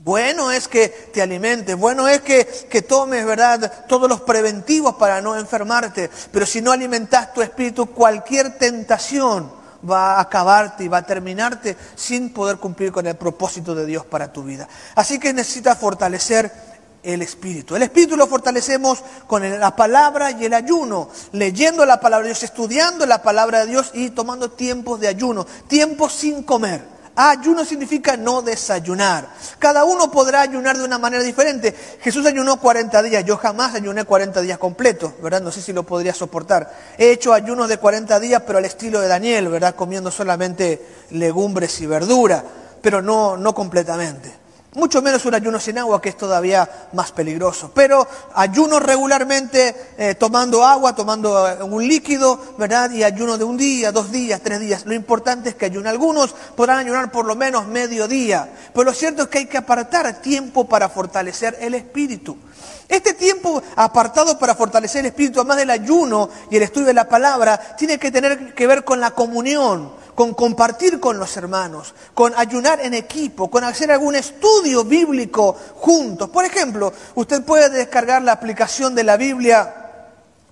Bueno 0.05 0.51
es 0.51 0.67
que 0.67 0.88
te 0.88 1.19
alimentes, 1.19 1.75
bueno 1.75 2.07
es 2.07 2.21
que, 2.21 2.45
que, 2.69 2.83
tomes, 2.83 3.25
¿verdad?, 3.25 3.88
todos 3.88 4.07
los 4.07 4.21
preventivos 4.21 4.97
para 4.97 5.19
no 5.19 5.35
enfermarte, 5.35 6.12
pero 6.31 6.45
si 6.45 6.62
no 6.62 6.71
alimentas 6.71 7.33
tu 7.33 7.41
espíritu, 7.41 7.88
cualquier 7.88 8.55
tentación 8.59 9.51
va 9.89 10.17
a 10.17 10.21
acabarte 10.21 10.83
y 10.83 10.89
va 10.89 11.00
a 11.00 11.05
terminarte 11.07 11.75
sin 11.95 12.31
poder 12.31 12.57
cumplir 12.57 12.91
con 12.91 13.07
el 13.07 13.15
propósito 13.15 13.74
de 13.74 13.88
Dios 13.88 14.05
para 14.05 14.31
tu 14.31 14.43
vida. 14.43 14.67
Así 14.93 15.17
que 15.17 15.33
necesitas 15.33 15.79
fortalecer 15.79 16.51
el 17.01 17.24
espíritu. 17.24 17.75
El 17.75 17.81
espíritu 17.81 18.15
lo 18.15 18.27
fortalecemos 18.27 19.03
con 19.25 19.59
la 19.59 19.75
palabra 19.75 20.29
y 20.29 20.45
el 20.45 20.53
ayuno, 20.53 21.09
leyendo 21.31 21.83
la 21.83 22.00
palabra 22.00 22.27
de 22.27 22.33
Dios, 22.33 22.43
estudiando 22.43 23.07
la 23.07 23.24
palabra 23.24 23.62
de 23.62 23.71
Dios 23.71 23.89
y 23.95 24.12
tomando 24.12 24.51
tiempos 24.51 25.00
de 25.00 25.07
ayuno, 25.07 25.47
tiempos 25.67 26.13
sin 26.13 26.43
comer. 26.43 26.95
Ayuno 27.15 27.63
significa 27.63 28.17
no 28.17 28.41
desayunar. 28.41 29.29
Cada 29.57 29.86
uno 29.86 30.12
podrá 30.12 30.41
ayunar 30.41 30.77
de 30.77 30.84
una 30.84 30.98
manera 30.98 31.24
diferente. 31.24 31.74
Jesús 32.01 32.25
ayunó 32.25 32.60
40 32.60 33.01
días, 33.03 33.24
yo 33.24 33.38
jamás 33.38 33.74
ayuné 33.74 34.03
40 34.03 34.41
días 34.41 34.57
completos, 34.57 35.13
¿verdad? 35.22 35.41
No 35.41 35.51
sé 35.51 35.62
si 35.62 35.72
lo 35.72 35.84
podría 35.84 36.13
soportar. 36.13 36.74
He 36.98 37.12
hecho 37.12 37.34
ayunos 37.34 37.69
de 37.69 37.77
40 37.77 38.19
días, 38.19 38.43
pero 38.45 38.57
al 38.57 38.65
estilo 38.65 39.00
de 39.00 39.07
Daniel, 39.07 39.48
¿verdad? 39.48 39.75
Comiendo 39.75 40.12
solamente 40.12 40.86
legumbres 41.12 41.79
y 41.79 41.86
verdura, 41.86 42.43
pero 42.81 43.01
no, 43.01 43.38
no 43.38 43.55
completamente. 43.55 44.45
Mucho 44.75 45.01
menos 45.01 45.24
un 45.24 45.34
ayuno 45.34 45.58
sin 45.58 45.77
agua, 45.77 46.01
que 46.01 46.10
es 46.10 46.17
todavía 46.17 46.70
más 46.91 47.13
peligroso. 47.13 47.72
Pero 47.74 48.05
ayuno 48.34 48.77
regularmente 48.77 49.94
eh, 49.98 50.15
tomando 50.15 50.65
agua, 50.65 50.94
tomando 50.94 51.48
eh, 51.48 51.63
un 51.63 51.88
líquido, 51.88 52.55
¿verdad? 52.58 52.91
Y 52.91 53.01
ayuno 53.01 53.38
de 53.38 53.46
un 53.46 53.55
día, 53.55 53.94
dos 53.94 54.12
días, 54.12 54.41
tres 54.44 54.60
días. 54.60 54.86
Lo 54.86 54.94
importante 54.94 55.48
es 55.48 55.55
que 55.55 55.65
ayunen. 55.65 55.88
Algunos 55.88 56.36
podrán 56.58 56.79
ayunar 56.79 57.10
por 57.10 57.25
lo 57.25 57.38
menos 57.38 57.67
medio 57.67 58.05
día. 58.10 58.50
Pero 58.74 58.84
lo 58.84 58.94
cierto 58.94 59.24
es 59.24 59.27
que 59.29 59.38
hay 59.38 59.46
que 59.46 59.58
apartar 59.58 60.22
tiempo 60.22 60.67
para 60.67 60.89
fortalecer 60.89 61.58
el 61.62 61.74
espíritu. 61.74 62.38
Este 62.89 63.13
tiempo 63.13 63.63
apartado 63.77 64.38
para 64.38 64.55
fortalecer 64.55 65.00
el 65.00 65.05
espíritu, 65.08 65.39
además 65.39 65.58
del 65.58 65.70
ayuno 65.70 66.29
y 66.51 66.58
el 66.58 66.63
estudio 66.63 66.88
de 66.88 66.94
la 66.94 67.08
palabra, 67.08 67.58
tiene 67.77 67.98
que 67.98 68.12
tener 68.12 68.53
que 68.53 68.67
ver 68.67 68.84
con 68.84 69.00
la 69.00 69.12
comunión 69.12 70.03
con 70.15 70.34
compartir 70.34 71.00
con 71.00 71.19
los 71.19 71.36
hermanos, 71.38 71.93
con 72.13 72.34
ayunar 72.36 72.79
en 72.79 72.93
equipo, 72.93 73.51
con 73.51 73.63
hacer 73.63 73.91
algún 73.91 74.15
estudio 74.15 74.84
bíblico 74.84 75.55
juntos. 75.75 76.29
Por 76.29 76.45
ejemplo, 76.45 76.91
usted 77.15 77.43
puede 77.43 77.69
descargar 77.69 78.22
la 78.22 78.31
aplicación 78.31 78.95
de 78.95 79.03
la 79.03 79.17
Biblia 79.17 79.86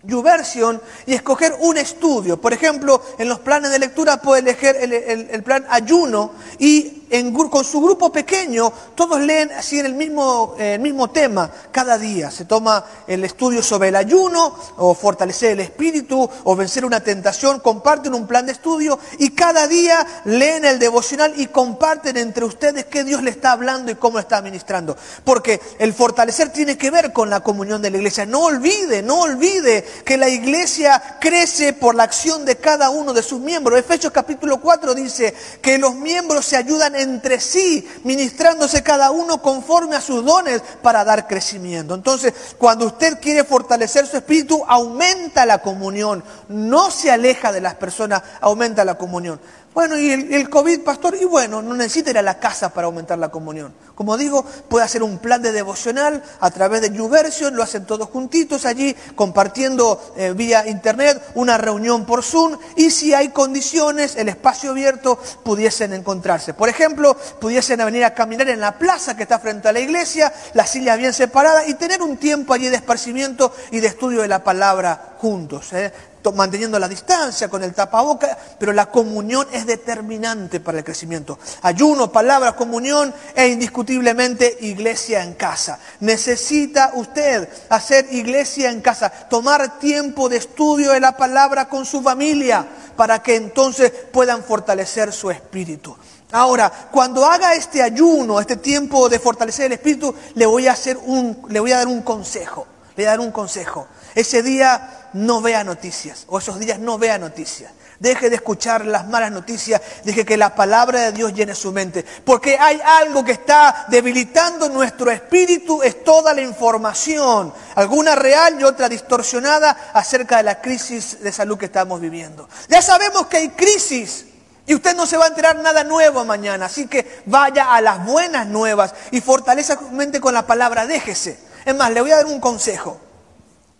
YouVersion 0.03 0.81
y 1.05 1.13
escoger 1.13 1.55
un 1.59 1.77
estudio. 1.77 2.39
Por 2.39 2.53
ejemplo, 2.53 3.01
en 3.17 3.29
los 3.29 3.39
planes 3.39 3.71
de 3.71 3.79
lectura 3.79 4.17
puede 4.17 4.41
elegir 4.41 4.75
el, 4.75 5.43
plan 5.43 5.65
ayuno 5.69 6.33
y 6.59 7.02
con 7.51 7.63
su 7.63 7.79
grupo 7.79 8.11
pequeño 8.11 8.73
todos 8.95 9.21
leen 9.21 9.51
así 9.51 9.77
en 9.77 9.85
el 9.85 9.93
mismo, 9.93 10.55
el 10.57 10.79
mismo 10.79 11.11
tema 11.11 11.47
cada 11.71 11.99
día. 11.99 12.31
Se 12.31 12.45
toma 12.45 12.83
el 13.05 13.23
estudio 13.23 13.61
sobre 13.61 13.89
el 13.89 13.95
ayuno 13.95 14.55
o 14.77 14.95
fortalecer 14.95 15.51
el 15.51 15.59
espíritu 15.59 16.27
o 16.43 16.55
vencer 16.55 16.83
una 16.85 17.01
tentación, 17.01 17.59
comparten 17.59 18.15
un 18.15 18.25
plan 18.25 18.47
de 18.47 18.53
estudio 18.53 18.97
y 19.19 19.29
cada 19.29 19.67
día 19.67 20.23
leen 20.25 20.65
el 20.65 20.79
devocional 20.79 21.33
y 21.37 21.47
comparten 21.47 22.17
entre 22.17 22.45
ustedes 22.45 22.85
qué 22.85 23.03
Dios 23.03 23.21
le 23.21 23.29
está 23.29 23.51
hablando 23.51 23.91
y 23.91 23.95
cómo 23.95 24.17
está 24.17 24.41
ministrando. 24.41 24.97
Porque 25.23 25.61
el 25.77 25.93
fortalecer 25.93 26.49
tiene 26.49 26.79
que 26.79 26.89
ver 26.89 27.13
con 27.13 27.29
la 27.29 27.41
comunión 27.41 27.79
de 27.83 27.91
la 27.91 27.97
iglesia. 27.97 28.25
No 28.25 28.45
olvide, 28.45 29.03
no 29.03 29.19
olvide 29.19 29.85
que 30.03 30.17
la 30.17 30.29
iglesia 30.29 31.17
crece 31.21 31.73
por 31.73 31.93
la 31.93 32.03
acción 32.03 32.43
de 32.43 32.55
cada 32.57 32.89
uno 32.89 33.13
de 33.13 33.21
sus 33.21 33.39
miembros. 33.39 33.77
Efesios 33.77 34.11
capítulo 34.11 34.59
4 34.59 34.95
dice 34.95 35.35
que 35.61 35.77
los 35.77 35.93
miembros 35.93 36.45
se 36.45 36.57
ayudan 36.57 37.02
entre 37.03 37.39
sí, 37.39 37.87
ministrándose 38.03 38.81
cada 38.81 39.11
uno 39.11 39.41
conforme 39.41 39.95
a 39.95 40.01
sus 40.01 40.25
dones 40.25 40.61
para 40.81 41.03
dar 41.03 41.27
crecimiento. 41.27 41.93
Entonces, 41.93 42.33
cuando 42.57 42.87
usted 42.87 43.19
quiere 43.19 43.43
fortalecer 43.43 44.07
su 44.07 44.17
espíritu, 44.17 44.63
aumenta 44.67 45.45
la 45.45 45.61
comunión, 45.61 46.23
no 46.47 46.89
se 46.89 47.11
aleja 47.11 47.51
de 47.51 47.61
las 47.61 47.75
personas, 47.75 48.23
aumenta 48.41 48.83
la 48.83 48.95
comunión. 48.95 49.39
Bueno, 49.73 49.97
y 49.97 50.11
el, 50.11 50.49
COVID, 50.49 50.81
pastor, 50.81 51.15
y 51.19 51.25
bueno, 51.25 51.63
no 51.63 51.73
necesita 51.73 52.11
ir 52.11 52.19
a 52.19 52.21
la 52.21 52.37
casa 52.37 52.69
para 52.69 52.85
aumentar 52.85 53.17
la 53.17 53.29
comunión. 53.29 53.73
Como 53.95 54.17
digo, 54.17 54.45
puede 54.69 54.85
hacer 54.85 55.01
un 55.01 55.17
plan 55.17 55.41
de 55.41 55.51
devocional 55.51 56.21
a 56.39 56.51
través 56.51 56.81
de 56.81 56.91
YouVersion, 56.91 57.55
lo 57.55 57.63
hacen 57.63 57.85
todos 57.85 58.07
juntitos 58.09 58.67
allí, 58.67 58.95
compartiendo 59.15 60.13
eh, 60.15 60.33
vía 60.35 60.67
internet, 60.67 61.19
una 61.33 61.57
reunión 61.57 62.05
por 62.05 62.21
Zoom, 62.21 62.57
y 62.75 62.91
si 62.91 63.15
hay 63.15 63.29
condiciones, 63.29 64.15
el 64.15 64.29
espacio 64.29 64.71
abierto, 64.71 65.17
pudiesen 65.43 65.93
encontrarse. 65.93 66.53
Por 66.53 66.69
ejemplo, 66.69 67.17
pudiesen 67.41 67.79
venir 67.79 68.05
a 68.05 68.13
caminar 68.13 68.49
en 68.49 68.59
la 68.59 68.77
plaza 68.77 69.17
que 69.17 69.23
está 69.23 69.39
frente 69.39 69.69
a 69.69 69.73
la 69.73 69.79
iglesia, 69.79 70.31
las 70.53 70.69
sillas 70.69 70.99
bien 70.99 71.13
separadas, 71.13 71.67
y 71.67 71.73
tener 71.73 72.03
un 72.03 72.17
tiempo 72.17 72.53
allí 72.53 72.69
de 72.69 72.75
esparcimiento 72.75 73.51
y 73.71 73.79
de 73.79 73.87
estudio 73.87 74.21
de 74.21 74.27
la 74.27 74.43
palabra 74.43 75.15
juntos. 75.17 75.73
¿eh? 75.73 75.91
Manteniendo 76.31 76.79
la 76.79 76.87
distancia 76.87 77.49
con 77.49 77.63
el 77.63 77.73
tapaboca, 77.73 78.37
pero 78.59 78.71
la 78.71 78.85
comunión 78.85 79.47
es 79.51 79.65
determinante 79.65 80.59
para 80.59 80.77
el 80.77 80.83
crecimiento. 80.83 81.37
Ayuno, 81.63 82.11
palabra, 82.11 82.55
comunión 82.55 83.13
e 83.35 83.47
indiscutiblemente 83.47 84.57
iglesia 84.61 85.23
en 85.23 85.33
casa. 85.33 85.79
Necesita 85.99 86.91
usted 86.93 87.49
hacer 87.69 88.07
iglesia 88.11 88.69
en 88.69 88.81
casa, 88.81 89.09
tomar 89.09 89.79
tiempo 89.79 90.29
de 90.29 90.37
estudio 90.37 90.91
de 90.91 90.99
la 90.99 91.17
palabra 91.17 91.67
con 91.67 91.85
su 91.85 92.01
familia 92.01 92.65
para 92.95 93.21
que 93.21 93.35
entonces 93.35 93.91
puedan 94.11 94.43
fortalecer 94.43 95.11
su 95.11 95.31
espíritu. 95.31 95.95
Ahora, 96.31 96.71
cuando 96.91 97.25
haga 97.25 97.53
este 97.53 97.81
ayuno, 97.81 98.39
este 98.39 98.55
tiempo 98.57 99.07
de 99.07 99.19
fortalecer 99.19 99.67
el 99.67 99.73
espíritu, 99.73 100.15
le 100.33 100.45
voy 100.47 100.67
a 100.67 100.71
hacer 100.71 100.97
un, 100.97 101.45
le 101.49 101.59
voy 101.59 101.71
a 101.71 101.77
dar 101.77 101.87
un 101.87 102.01
consejo. 102.01 102.65
Le 102.95 103.03
voy 103.03 103.07
a 103.07 103.11
dar 103.11 103.19
un 103.19 103.31
consejo. 103.31 103.87
Ese 104.15 104.41
día 104.41 105.02
no 105.13 105.41
vea 105.41 105.63
noticias, 105.63 106.25
o 106.27 106.39
esos 106.39 106.59
días 106.59 106.79
no 106.79 106.97
vea 106.97 107.17
noticias. 107.17 107.71
Deje 107.99 108.29
de 108.29 108.35
escuchar 108.35 108.85
las 108.85 109.07
malas 109.07 109.31
noticias, 109.31 109.81
deje 110.03 110.25
que 110.25 110.35
la 110.35 110.55
palabra 110.55 111.01
de 111.01 111.11
Dios 111.13 111.33
llene 111.33 111.55
su 111.55 111.71
mente. 111.71 112.03
Porque 112.25 112.57
hay 112.57 112.81
algo 112.83 113.23
que 113.23 113.31
está 113.31 113.85
debilitando 113.87 114.67
nuestro 114.69 115.09
espíritu, 115.09 115.81
es 115.81 116.03
toda 116.03 116.33
la 116.33 116.41
información, 116.41 117.53
alguna 117.75 118.15
real 118.15 118.59
y 118.59 118.63
otra 118.63 118.89
distorsionada 118.89 119.91
acerca 119.93 120.37
de 120.37 120.43
la 120.43 120.59
crisis 120.59 121.21
de 121.21 121.31
salud 121.31 121.57
que 121.57 121.65
estamos 121.65 122.01
viviendo. 122.01 122.49
Ya 122.67 122.81
sabemos 122.81 123.27
que 123.27 123.37
hay 123.37 123.49
crisis. 123.49 124.25
Y 124.65 124.75
usted 124.75 124.95
no 124.95 125.05
se 125.05 125.17
va 125.17 125.25
a 125.25 125.27
enterar 125.27 125.57
nada 125.57 125.83
nuevo 125.83 126.23
mañana, 126.23 126.65
así 126.67 126.87
que 126.87 127.21
vaya 127.25 127.73
a 127.73 127.81
las 127.81 128.05
buenas 128.05 128.47
nuevas 128.47 128.93
y 129.11 129.19
fortaleza 129.19 129.77
su 129.77 129.91
mente 129.91 130.21
con 130.21 130.33
la 130.33 130.47
palabra, 130.47 130.87
déjese. 130.87 131.37
Es 131.65 131.75
más, 131.75 131.91
le 131.91 131.99
voy 131.99 132.11
a 132.11 132.17
dar 132.17 132.25
un 132.25 132.39
consejo 132.39 132.99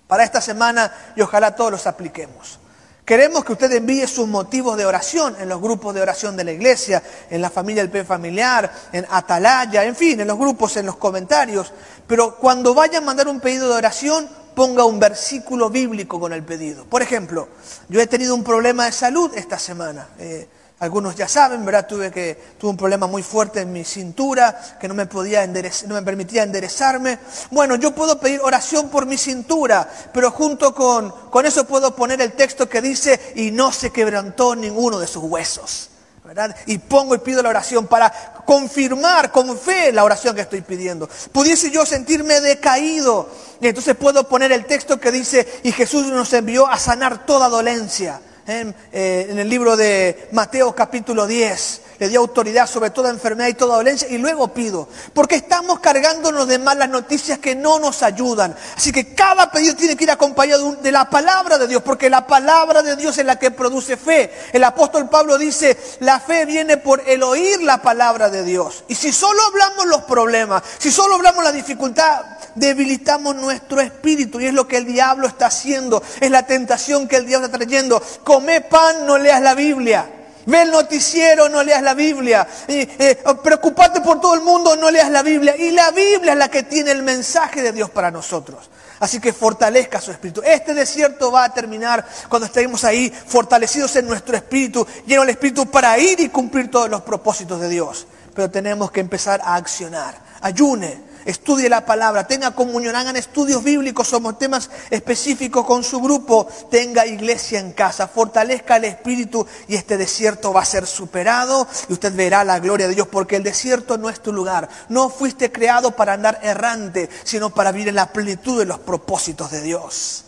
para 0.07 0.23
esta 0.23 0.41
semana 0.41 0.91
y 1.15 1.21
ojalá 1.21 1.55
todos 1.55 1.71
los 1.71 1.87
apliquemos. 1.87 2.59
Queremos 3.05 3.43
que 3.43 3.51
usted 3.51 3.71
envíe 3.73 4.07
sus 4.07 4.27
motivos 4.27 4.77
de 4.77 4.85
oración 4.85 5.35
en 5.37 5.49
los 5.49 5.59
grupos 5.61 5.93
de 5.93 6.01
oración 6.01 6.37
de 6.37 6.45
la 6.45 6.53
iglesia, 6.53 7.03
en 7.29 7.41
la 7.41 7.49
familia 7.49 7.83
del 7.83 7.91
P 7.91 8.05
familiar, 8.05 8.71
en 8.93 9.05
Atalaya, 9.09 9.83
en 9.83 9.95
fin, 9.95 10.21
en 10.21 10.27
los 10.27 10.37
grupos, 10.37 10.77
en 10.77 10.85
los 10.85 10.95
comentarios. 10.95 11.73
Pero 12.07 12.37
cuando 12.37 12.73
vaya 12.73 12.99
a 12.99 13.01
mandar 13.01 13.27
un 13.27 13.41
pedido 13.41 13.67
de 13.67 13.75
oración, 13.75 14.29
ponga 14.55 14.85
un 14.85 14.99
versículo 14.99 15.69
bíblico 15.69 16.17
con 16.17 16.31
el 16.31 16.43
pedido. 16.43 16.85
Por 16.85 17.01
ejemplo, 17.01 17.49
yo 17.89 17.99
he 17.99 18.07
tenido 18.07 18.35
un 18.35 18.43
problema 18.43 18.85
de 18.85 18.93
salud 18.93 19.31
esta 19.35 19.59
semana. 19.59 20.07
Eh, 20.19 20.47
algunos 20.83 21.15
ya 21.15 21.29
saben, 21.29 21.65
¿verdad? 21.65 21.87
Tuve, 21.87 22.11
que, 22.11 22.37
tuve 22.59 22.71
un 22.71 22.77
problema 22.77 23.07
muy 23.07 23.23
fuerte 23.23 23.61
en 23.61 23.71
mi 23.71 23.85
cintura, 23.85 24.77
que 24.79 24.89
no 24.89 24.93
me, 24.93 25.05
podía 25.05 25.47
no 25.47 25.95
me 25.95 26.01
permitía 26.01 26.43
enderezarme. 26.43 27.19
Bueno, 27.51 27.75
yo 27.75 27.95
puedo 27.95 28.19
pedir 28.19 28.41
oración 28.41 28.89
por 28.89 29.05
mi 29.05 29.17
cintura, 29.17 29.89
pero 30.13 30.29
junto 30.31 30.75
con, 30.75 31.09
con 31.29 31.45
eso 31.45 31.65
puedo 31.65 31.95
poner 31.95 32.21
el 32.21 32.33
texto 32.33 32.67
que 32.67 32.81
dice, 32.81 33.33
y 33.35 33.51
no 33.51 33.71
se 33.71 33.91
quebrantó 33.91 34.55
ninguno 34.55 34.99
de 34.99 35.07
sus 35.07 35.23
huesos. 35.23 35.89
¿verdad? 36.25 36.55
Y 36.65 36.77
pongo 36.77 37.15
y 37.15 37.19
pido 37.19 37.41
la 37.41 37.49
oración 37.49 37.87
para 37.87 38.11
confirmar 38.45 39.31
con 39.31 39.57
fe 39.57 39.91
la 39.91 40.03
oración 40.03 40.35
que 40.35 40.41
estoy 40.41 40.61
pidiendo. 40.61 41.09
Pudiese 41.31 41.71
yo 41.71 41.85
sentirme 41.85 42.41
decaído, 42.41 43.29
y 43.61 43.67
entonces 43.67 43.95
puedo 43.95 44.27
poner 44.27 44.51
el 44.51 44.65
texto 44.65 44.99
que 44.99 45.11
dice, 45.11 45.61
y 45.63 45.71
Jesús 45.71 46.07
nos 46.07 46.33
envió 46.33 46.67
a 46.67 46.77
sanar 46.77 47.25
toda 47.25 47.47
dolencia. 47.47 48.19
Eh, 48.45 49.27
en, 49.29 49.39
el 49.39 49.47
libro 49.47 49.77
de 49.77 50.27
Mateo 50.33 50.75
capítulo 50.75 51.25
10. 51.25 51.81
Le 51.99 52.09
dio 52.09 52.19
autoridad 52.19 52.67
sobre 52.67 52.89
toda 52.89 53.09
enfermedad 53.09 53.47
y 53.47 53.53
toda 53.53 53.77
dolencia 53.77 54.09
y 54.09 54.17
luego 54.17 54.49
pido, 54.49 54.89
porque 55.13 55.35
estamos 55.35 55.79
cargándonos 55.79 56.47
de 56.47 56.59
malas 56.59 56.89
noticias 56.89 57.39
que 57.39 57.55
no 57.55 57.79
nos 57.79 58.03
ayudan. 58.03 58.53
Así 58.75 58.91
que 58.91 59.13
cada 59.13 59.49
pedido 59.49 59.75
tiene 59.75 59.95
que 59.95 60.03
ir 60.03 60.11
acompañado 60.11 60.75
de 60.75 60.91
la 60.91 61.09
palabra 61.09 61.57
de 61.57 61.67
Dios, 61.67 61.83
porque 61.83 62.09
la 62.09 62.27
palabra 62.27 62.81
de 62.81 62.97
Dios 62.97 63.17
es 63.17 63.25
la 63.25 63.39
que 63.39 63.51
produce 63.51 63.95
fe. 63.95 64.33
El 64.51 64.65
apóstol 64.65 65.07
Pablo 65.07 65.37
dice, 65.37 65.77
la 65.99 66.19
fe 66.19 66.45
viene 66.45 66.75
por 66.75 67.01
el 67.07 67.23
oír 67.23 67.61
la 67.61 67.81
palabra 67.81 68.29
de 68.29 68.43
Dios. 68.43 68.83
Y 68.89 68.95
si 68.95 69.13
solo 69.13 69.41
hablamos 69.47 69.85
los 69.85 70.01
problemas, 70.01 70.63
si 70.79 70.91
solo 70.91 71.15
hablamos 71.15 71.43
la 71.43 71.53
dificultad, 71.53 72.23
debilitamos 72.55 73.35
nuestro 73.35 73.81
espíritu 73.81 74.39
y 74.39 74.47
es 74.47 74.53
lo 74.53 74.67
que 74.67 74.77
el 74.77 74.85
diablo 74.85 75.27
está 75.27 75.47
haciendo, 75.47 76.01
es 76.19 76.31
la 76.31 76.45
tentación 76.45 77.07
que 77.07 77.17
el 77.17 77.25
diablo 77.25 77.47
está 77.47 77.57
trayendo. 77.57 78.01
Come 78.23 78.61
pan, 78.61 79.05
no 79.05 79.17
leas 79.17 79.41
la 79.41 79.55
Biblia. 79.55 80.09
Ve 80.45 80.63
el 80.63 80.71
noticiero, 80.71 81.47
no 81.47 81.63
leas 81.63 81.81
la 81.81 81.93
Biblia. 81.93 82.47
Eh, 82.67 83.23
preocupate 83.41 84.01
por 84.01 84.19
todo 84.19 84.33
el 84.35 84.41
mundo, 84.41 84.75
no 84.75 84.91
leas 84.91 85.09
la 85.09 85.23
Biblia. 85.23 85.55
Y 85.55 85.71
la 85.71 85.91
Biblia 85.91 86.33
es 86.33 86.37
la 86.37 86.49
que 86.49 86.63
tiene 86.63 86.91
el 86.91 87.03
mensaje 87.03 87.61
de 87.61 87.71
Dios 87.71 87.89
para 87.89 88.11
nosotros. 88.11 88.69
Así 88.99 89.19
que 89.19 89.33
fortalezca 89.33 89.99
su 89.99 90.11
espíritu. 90.11 90.41
Este 90.43 90.73
desierto 90.73 91.31
va 91.31 91.45
a 91.45 91.53
terminar 91.53 92.05
cuando 92.29 92.45
estemos 92.45 92.83
ahí 92.83 93.09
fortalecidos 93.09 93.95
en 93.95 94.07
nuestro 94.07 94.35
espíritu, 94.35 94.85
lleno 95.05 95.21
del 95.21 95.31
espíritu 95.31 95.65
para 95.65 95.97
ir 95.97 96.19
y 96.19 96.29
cumplir 96.29 96.69
todos 96.69 96.89
los 96.89 97.01
propósitos 97.01 97.59
de 97.59 97.69
Dios. 97.69 98.07
Pero 98.33 98.49
tenemos 98.49 98.91
que 98.91 99.01
empezar 99.01 99.41
a 99.43 99.55
accionar. 99.55 100.15
Ayune, 100.41 101.12
estudie 101.25 101.69
la 101.69 101.85
palabra, 101.85 102.27
tenga 102.27 102.51
comunión, 102.51 102.95
hagan 102.95 103.15
estudios 103.15 103.63
bíblicos 103.63 104.07
somos 104.07 104.37
temas 104.37 104.69
específicos 104.89 105.65
con 105.65 105.83
su 105.83 105.99
grupo, 106.01 106.47
tenga 106.69 107.05
iglesia 107.05 107.59
en 107.59 107.71
casa, 107.71 108.07
fortalezca 108.07 108.77
el 108.77 108.85
espíritu 108.85 109.45
y 109.67 109.75
este 109.75 109.97
desierto 109.97 110.53
va 110.53 110.61
a 110.61 110.65
ser 110.65 110.85
superado 110.85 111.67
y 111.89 111.93
usted 111.93 112.15
verá 112.15 112.43
la 112.43 112.59
gloria 112.59 112.87
de 112.87 112.95
Dios 112.95 113.07
porque 113.07 113.35
el 113.35 113.43
desierto 113.43 113.97
no 113.97 114.09
es 114.09 114.21
tu 114.21 114.31
lugar. 114.33 114.69
No 114.89 115.09
fuiste 115.09 115.51
creado 115.51 115.95
para 115.95 116.13
andar 116.13 116.39
errante, 116.43 117.09
sino 117.23 117.49
para 117.49 117.71
vivir 117.71 117.89
en 117.89 117.95
la 117.95 118.11
plenitud 118.11 118.59
de 118.59 118.65
los 118.65 118.79
propósitos 118.79 119.51
de 119.51 119.61
Dios. 119.61 120.25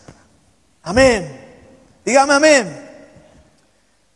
Amén. 0.83 1.41
Dígame 2.05 2.33
amén. 2.33 2.85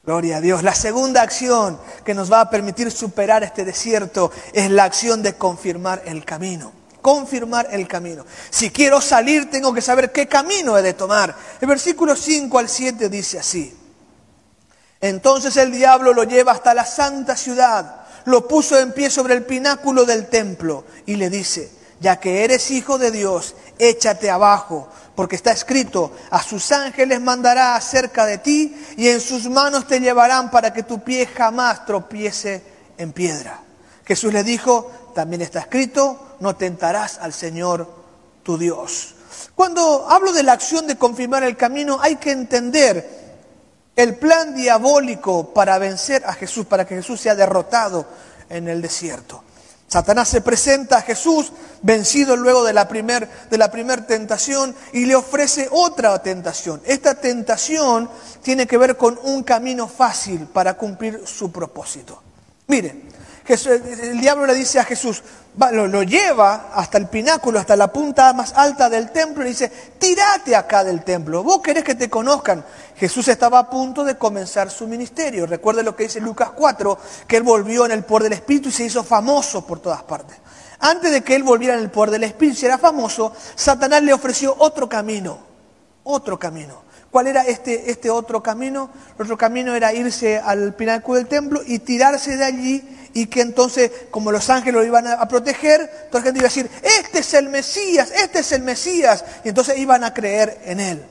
Gloria 0.10 0.38
a 0.38 0.42
Dios. 0.42 0.64
La 0.64 0.74
segunda 0.74 1.22
acción 1.22 1.80
que 2.04 2.16
nos 2.16 2.34
va 2.34 2.42
a 2.42 2.50
permitir 2.50 2.90
superar 2.90 3.44
este 3.44 3.64
desierto 3.64 4.32
es 4.54 4.72
la 4.72 4.86
acción 4.86 5.22
de 5.22 5.36
confirmar 5.36 6.02
el 6.04 6.26
camino. 6.26 6.72
Confirmar 7.00 7.68
el 7.70 7.88
camino. 7.88 8.26
Si 8.50 8.72
quiero 8.72 9.02
salir, 9.02 9.52
tengo 9.52 9.72
que 9.72 9.84
saber 9.84 10.12
qué 10.12 10.28
camino 10.28 10.76
he 10.76 10.82
de 10.82 10.96
tomar. 10.96 11.36
El 11.62 11.68
versículo 11.68 12.16
5 12.16 12.58
al 12.58 12.70
7 12.70 13.08
dice 13.08 13.38
así. 13.38 13.78
Entonces 15.00 15.56
el 15.58 15.72
diablo 15.72 16.12
lo 16.12 16.24
lleva 16.24 16.54
hasta 16.54 16.74
la 16.74 16.88
santa 16.88 17.38
ciudad, 17.38 17.98
lo 18.26 18.48
puso 18.48 18.80
en 18.80 18.94
pie 18.94 19.12
sobre 19.12 19.36
el 19.36 19.44
pináculo 19.46 20.06
del 20.06 20.26
templo 20.26 20.86
y 21.06 21.18
le 21.18 21.30
dice, 21.30 21.70
ya 22.00 22.20
que 22.20 22.44
eres 22.44 22.72
hijo 22.72 22.98
de 22.98 23.12
Dios, 23.12 23.56
échate 23.78 24.30
abajo 24.30 24.90
porque 25.20 25.36
está 25.36 25.52
escrito, 25.52 26.14
a 26.32 26.42
sus 26.42 26.72
ángeles 26.72 27.20
mandará 27.20 27.76
acerca 27.76 28.26
de 28.26 28.38
ti 28.38 28.74
y 28.96 29.10
en 29.10 29.20
sus 29.20 29.50
manos 29.50 29.86
te 29.86 30.00
llevarán 30.00 30.50
para 30.50 30.72
que 30.72 30.84
tu 30.84 31.04
pie 31.04 31.28
jamás 31.28 31.86
tropiece 31.86 32.64
en 32.98 33.12
piedra. 33.12 33.60
Jesús 34.06 34.32
le 34.32 34.46
dijo, 34.46 34.90
también 35.14 35.42
está 35.42 35.60
escrito, 35.60 36.38
no 36.40 36.56
tentarás 36.56 37.18
al 37.18 37.34
Señor 37.34 37.86
tu 38.44 38.58
Dios. 38.58 39.16
Cuando 39.56 40.10
hablo 40.10 40.32
de 40.32 40.44
la 40.44 40.54
acción 40.54 40.88
de 40.88 40.98
confirmar 40.98 41.44
el 41.44 41.58
camino, 41.58 42.00
hay 42.02 42.16
que 42.16 42.32
entender 42.32 43.20
el 43.98 44.16
plan 44.16 44.56
diabólico 44.56 45.54
para 45.54 45.78
vencer 45.80 46.24
a 46.26 46.32
Jesús, 46.32 46.66
para 46.66 46.88
que 46.88 46.96
Jesús 46.96 47.20
sea 47.20 47.36
derrotado 47.36 48.06
en 48.50 48.70
el 48.70 48.82
desierto. 48.82 49.44
Satanás 49.90 50.30
se 50.30 50.42
presenta 50.42 51.00
a 51.00 51.02
Jesús 51.02 51.52
vencido 51.82 52.36
luego 52.36 52.64
de 52.64 52.74
la 52.74 52.88
primera 52.88 53.28
primer 53.72 54.06
tentación 54.06 54.76
y 54.94 55.06
le 55.06 55.16
ofrece 55.16 55.68
otra 55.72 56.22
tentación. 56.22 56.80
Esta 56.86 57.16
tentación 57.16 58.08
tiene 58.44 58.68
que 58.68 58.78
ver 58.78 58.98
con 58.98 59.20
un 59.24 59.42
camino 59.44 59.88
fácil 59.88 60.46
para 60.46 60.76
cumplir 60.76 61.24
su 61.26 61.52
propósito. 61.52 62.22
El 63.50 64.22
diablo 64.22 64.46
le 64.46 64.54
dice 64.54 64.80
a 64.80 64.84
Jesús, 64.84 65.24
lo, 65.72 66.04
lleva 66.04 66.70
hasta 66.74 67.00
el 67.00 67.08
pináculo, 67.08 67.60
hasta 67.60 67.76
la 67.76 67.92
punta 67.92 68.32
más 68.34 68.54
alta 68.54 68.90
del 68.90 69.12
templo 69.12 69.42
y 69.42 69.46
le 69.46 69.50
dice, 69.50 69.70
tírate 69.98 70.56
acá 70.56 70.84
del 70.84 71.04
templo, 71.04 71.44
vos 71.44 71.60
querés 71.62 71.84
que 71.84 71.96
te 71.96 72.10
conozcan. 72.10 72.64
Jesús 72.96 73.28
estaba 73.28 73.60
a 73.60 73.70
punto 73.70 74.04
de 74.04 74.18
comenzar 74.18 74.70
su 74.70 74.88
ministerio. 74.88 75.48
Recuerde 75.48 75.84
lo 75.84 75.96
que 75.96 76.04
dice 76.04 76.22
Lucas 76.22 76.52
4, 76.56 76.98
que 77.28 77.38
él 77.38 77.44
volvió 77.44 77.86
en 77.86 77.92
el 77.92 78.04
poder 78.04 78.24
del 78.24 78.34
Espíritu 78.34 78.70
y 78.70 78.72
se 78.72 78.86
hizo 78.86 79.04
famoso 79.04 79.66
por 79.66 79.80
todas 79.80 80.04
partes. 80.04 80.38
Antes 80.80 81.12
de 81.12 81.24
que 81.24 81.36
él 81.36 81.44
volviera 81.44 81.74
en 81.74 81.82
el 81.82 81.90
poder 81.90 82.12
del 82.12 82.26
Espíritu 82.26 82.60
y 82.62 82.66
era 82.66 82.78
famoso, 82.78 83.34
Satanás 83.56 84.04
le 84.04 84.14
ofreció 84.14 84.56
otro 84.60 84.88
camino, 84.88 85.40
otro 86.04 86.38
camino. 86.38 86.89
¿Cuál 87.12 87.28
era 87.28 87.42
este, 87.44 87.90
este 87.90 88.10
otro 88.10 88.44
camino? 88.44 88.92
El 89.18 89.24
otro 89.24 89.38
camino 89.38 89.76
era 89.76 89.94
irse 89.94 90.38
al 90.38 90.76
pináculo 90.76 91.18
del 91.18 91.28
templo 91.28 91.62
y 91.66 91.80
tirarse 91.80 92.38
de 92.38 92.46
allí 92.46 92.98
y 93.14 93.26
que 93.26 93.42
entonces, 93.42 93.92
como 94.12 94.32
los 94.32 94.50
ángeles 94.50 94.76
lo 94.76 94.86
iban 94.86 95.08
a, 95.08 95.28
proteger, 95.28 96.10
toda 96.12 96.20
la 96.20 96.26
gente 96.26 96.40
iba 96.40 96.48
a 96.48 96.50
decir, 96.50 96.70
este 96.84 97.20
es 97.20 97.34
el 97.34 97.50
Mesías, 97.50 98.12
este 98.12 98.40
es 98.40 98.52
el 98.52 98.62
Mesías, 98.62 99.26
y 99.44 99.50
entonces 99.50 99.78
iban 99.80 100.04
a 100.04 100.14
creer 100.14 100.62
en 100.66 100.80
él. 100.80 101.06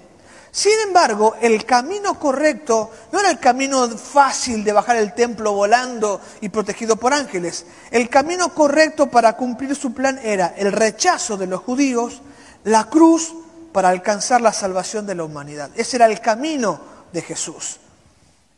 Sin 0.51 0.79
embargo, 0.87 1.37
el 1.41 1.65
camino 1.65 2.19
correcto 2.19 2.91
no 3.13 3.21
era 3.21 3.31
el 3.31 3.39
camino 3.39 3.89
fácil 3.89 4.65
de 4.65 4.73
bajar 4.73 4.97
el 4.97 5.13
templo 5.15 5.53
volando 5.53 6.21
y 6.41 6.49
protegido 6.49 6.97
por 6.97 7.13
ángeles. 7.13 7.67
El 7.91 8.09
camino 8.09 8.55
correcto 8.55 9.09
para 9.09 9.37
cumplir 9.37 9.75
su 9.77 9.93
plan 9.93 10.19
era 10.23 10.55
el 10.57 10.73
rechazo 10.73 11.37
de 11.37 11.47
los 11.47 11.61
judíos, 11.61 12.23
la 12.65 12.85
cruz 12.85 13.35
para 13.73 13.91
alcanzar 13.91 14.41
la 14.41 14.53
salvación 14.53 15.07
de 15.07 15.15
la 15.15 15.25
humanidad. 15.25 15.71
Ese 15.75 15.97
era 15.97 16.07
el 16.07 16.21
camino 16.21 16.81
de 17.13 17.23
Jesús. 17.23 17.79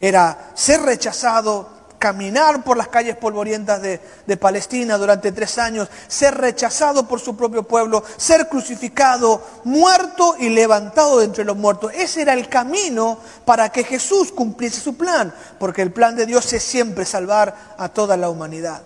Era 0.01 0.53
ser 0.55 0.83
rechazado, 0.83 1.81
caminar 2.01 2.65
por 2.65 2.79
las 2.79 2.89
calles 2.89 3.15
polvorientas 3.17 3.83
de, 3.83 4.01
Palestina 4.39 4.97
durante 4.97 5.33
tres 5.33 5.59
años, 5.59 5.89
ser 6.09 6.35
rechazado 6.35 7.07
por 7.07 7.21
su 7.21 7.37
propio 7.37 7.63
pueblo, 7.63 8.03
ser 8.17 8.49
crucificado, 8.49 9.43
muerto 9.65 10.35
y 10.39 10.49
levantado 10.49 11.19
de 11.19 11.27
entre 11.27 11.45
los 11.45 11.59
muertos. 11.59 11.93
Ese 11.95 12.23
era 12.23 12.33
el 12.33 12.49
camino 12.49 13.19
para 13.45 13.69
que 13.69 13.85
Jesús 13.85 14.33
cumpliese 14.33 14.81
su 14.81 14.97
plan, 14.97 15.33
porque 15.59 15.83
el 15.83 15.93
plan 15.93 16.17
de 16.17 16.25
Dios 16.25 16.51
es 16.55 16.63
siempre 16.63 17.05
salvar 17.05 17.75
a 17.77 17.91
toda 17.91 18.17
la 18.17 18.31
humanidad. 18.31 18.83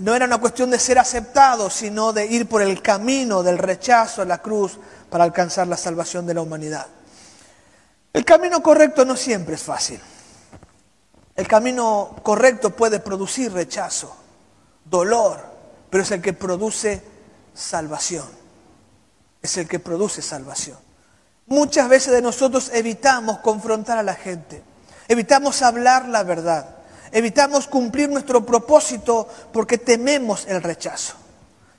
No 0.00 0.14
era 0.14 0.24
una 0.24 0.38
cuestión 0.38 0.70
de 0.70 0.78
ser 0.78 0.98
aceptado, 0.98 1.68
sino 1.68 2.12
de 2.12 2.26
ir 2.26 2.48
por 2.48 2.62
el 2.62 2.80
camino 2.80 3.42
del 3.42 3.58
rechazo 3.58 4.22
a 4.22 4.26
la 4.26 4.38
cruz 4.38 4.78
para 5.10 5.24
alcanzar 5.24 5.66
la 5.66 5.76
salvación 5.76 6.26
de 6.26 6.34
la 6.34 6.42
humanidad. 6.42 6.86
El 8.12 8.24
camino 8.24 8.62
correcto 8.62 9.04
no 9.04 9.16
siempre 9.16 9.54
es 9.54 9.62
fácil. 9.62 10.00
El 11.36 11.46
camino 11.46 12.16
correcto 12.22 12.70
puede 12.70 12.98
producir 12.98 13.52
rechazo, 13.52 14.14
dolor, 14.84 15.40
pero 15.88 16.02
es 16.02 16.10
el 16.10 16.20
que 16.20 16.32
produce 16.32 17.02
salvación. 17.54 18.26
Es 19.40 19.56
el 19.56 19.68
que 19.68 19.78
produce 19.78 20.20
salvación. 20.20 20.78
Muchas 21.46 21.88
veces 21.88 22.12
de 22.12 22.22
nosotros 22.22 22.70
evitamos 22.74 23.38
confrontar 23.38 23.98
a 23.98 24.02
la 24.02 24.14
gente, 24.14 24.62
evitamos 25.06 25.62
hablar 25.62 26.06
la 26.08 26.22
verdad, 26.22 26.76
evitamos 27.12 27.68
cumplir 27.68 28.10
nuestro 28.10 28.44
propósito 28.44 29.28
porque 29.52 29.78
tememos 29.78 30.44
el 30.46 30.62
rechazo. 30.62 31.14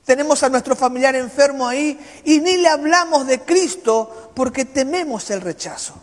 Tenemos 0.10 0.42
a 0.42 0.50
nuestro 0.50 0.76
familiar 0.76 1.16
enfermo 1.16 1.68
ahí 1.68 2.00
y 2.26 2.40
ni 2.40 2.58
le 2.58 2.68
hablamos 2.68 3.28
de 3.28 3.42
Cristo 3.42 4.32
porque 4.34 4.66
tememos 4.66 5.30
el 5.30 5.40
rechazo. 5.40 5.94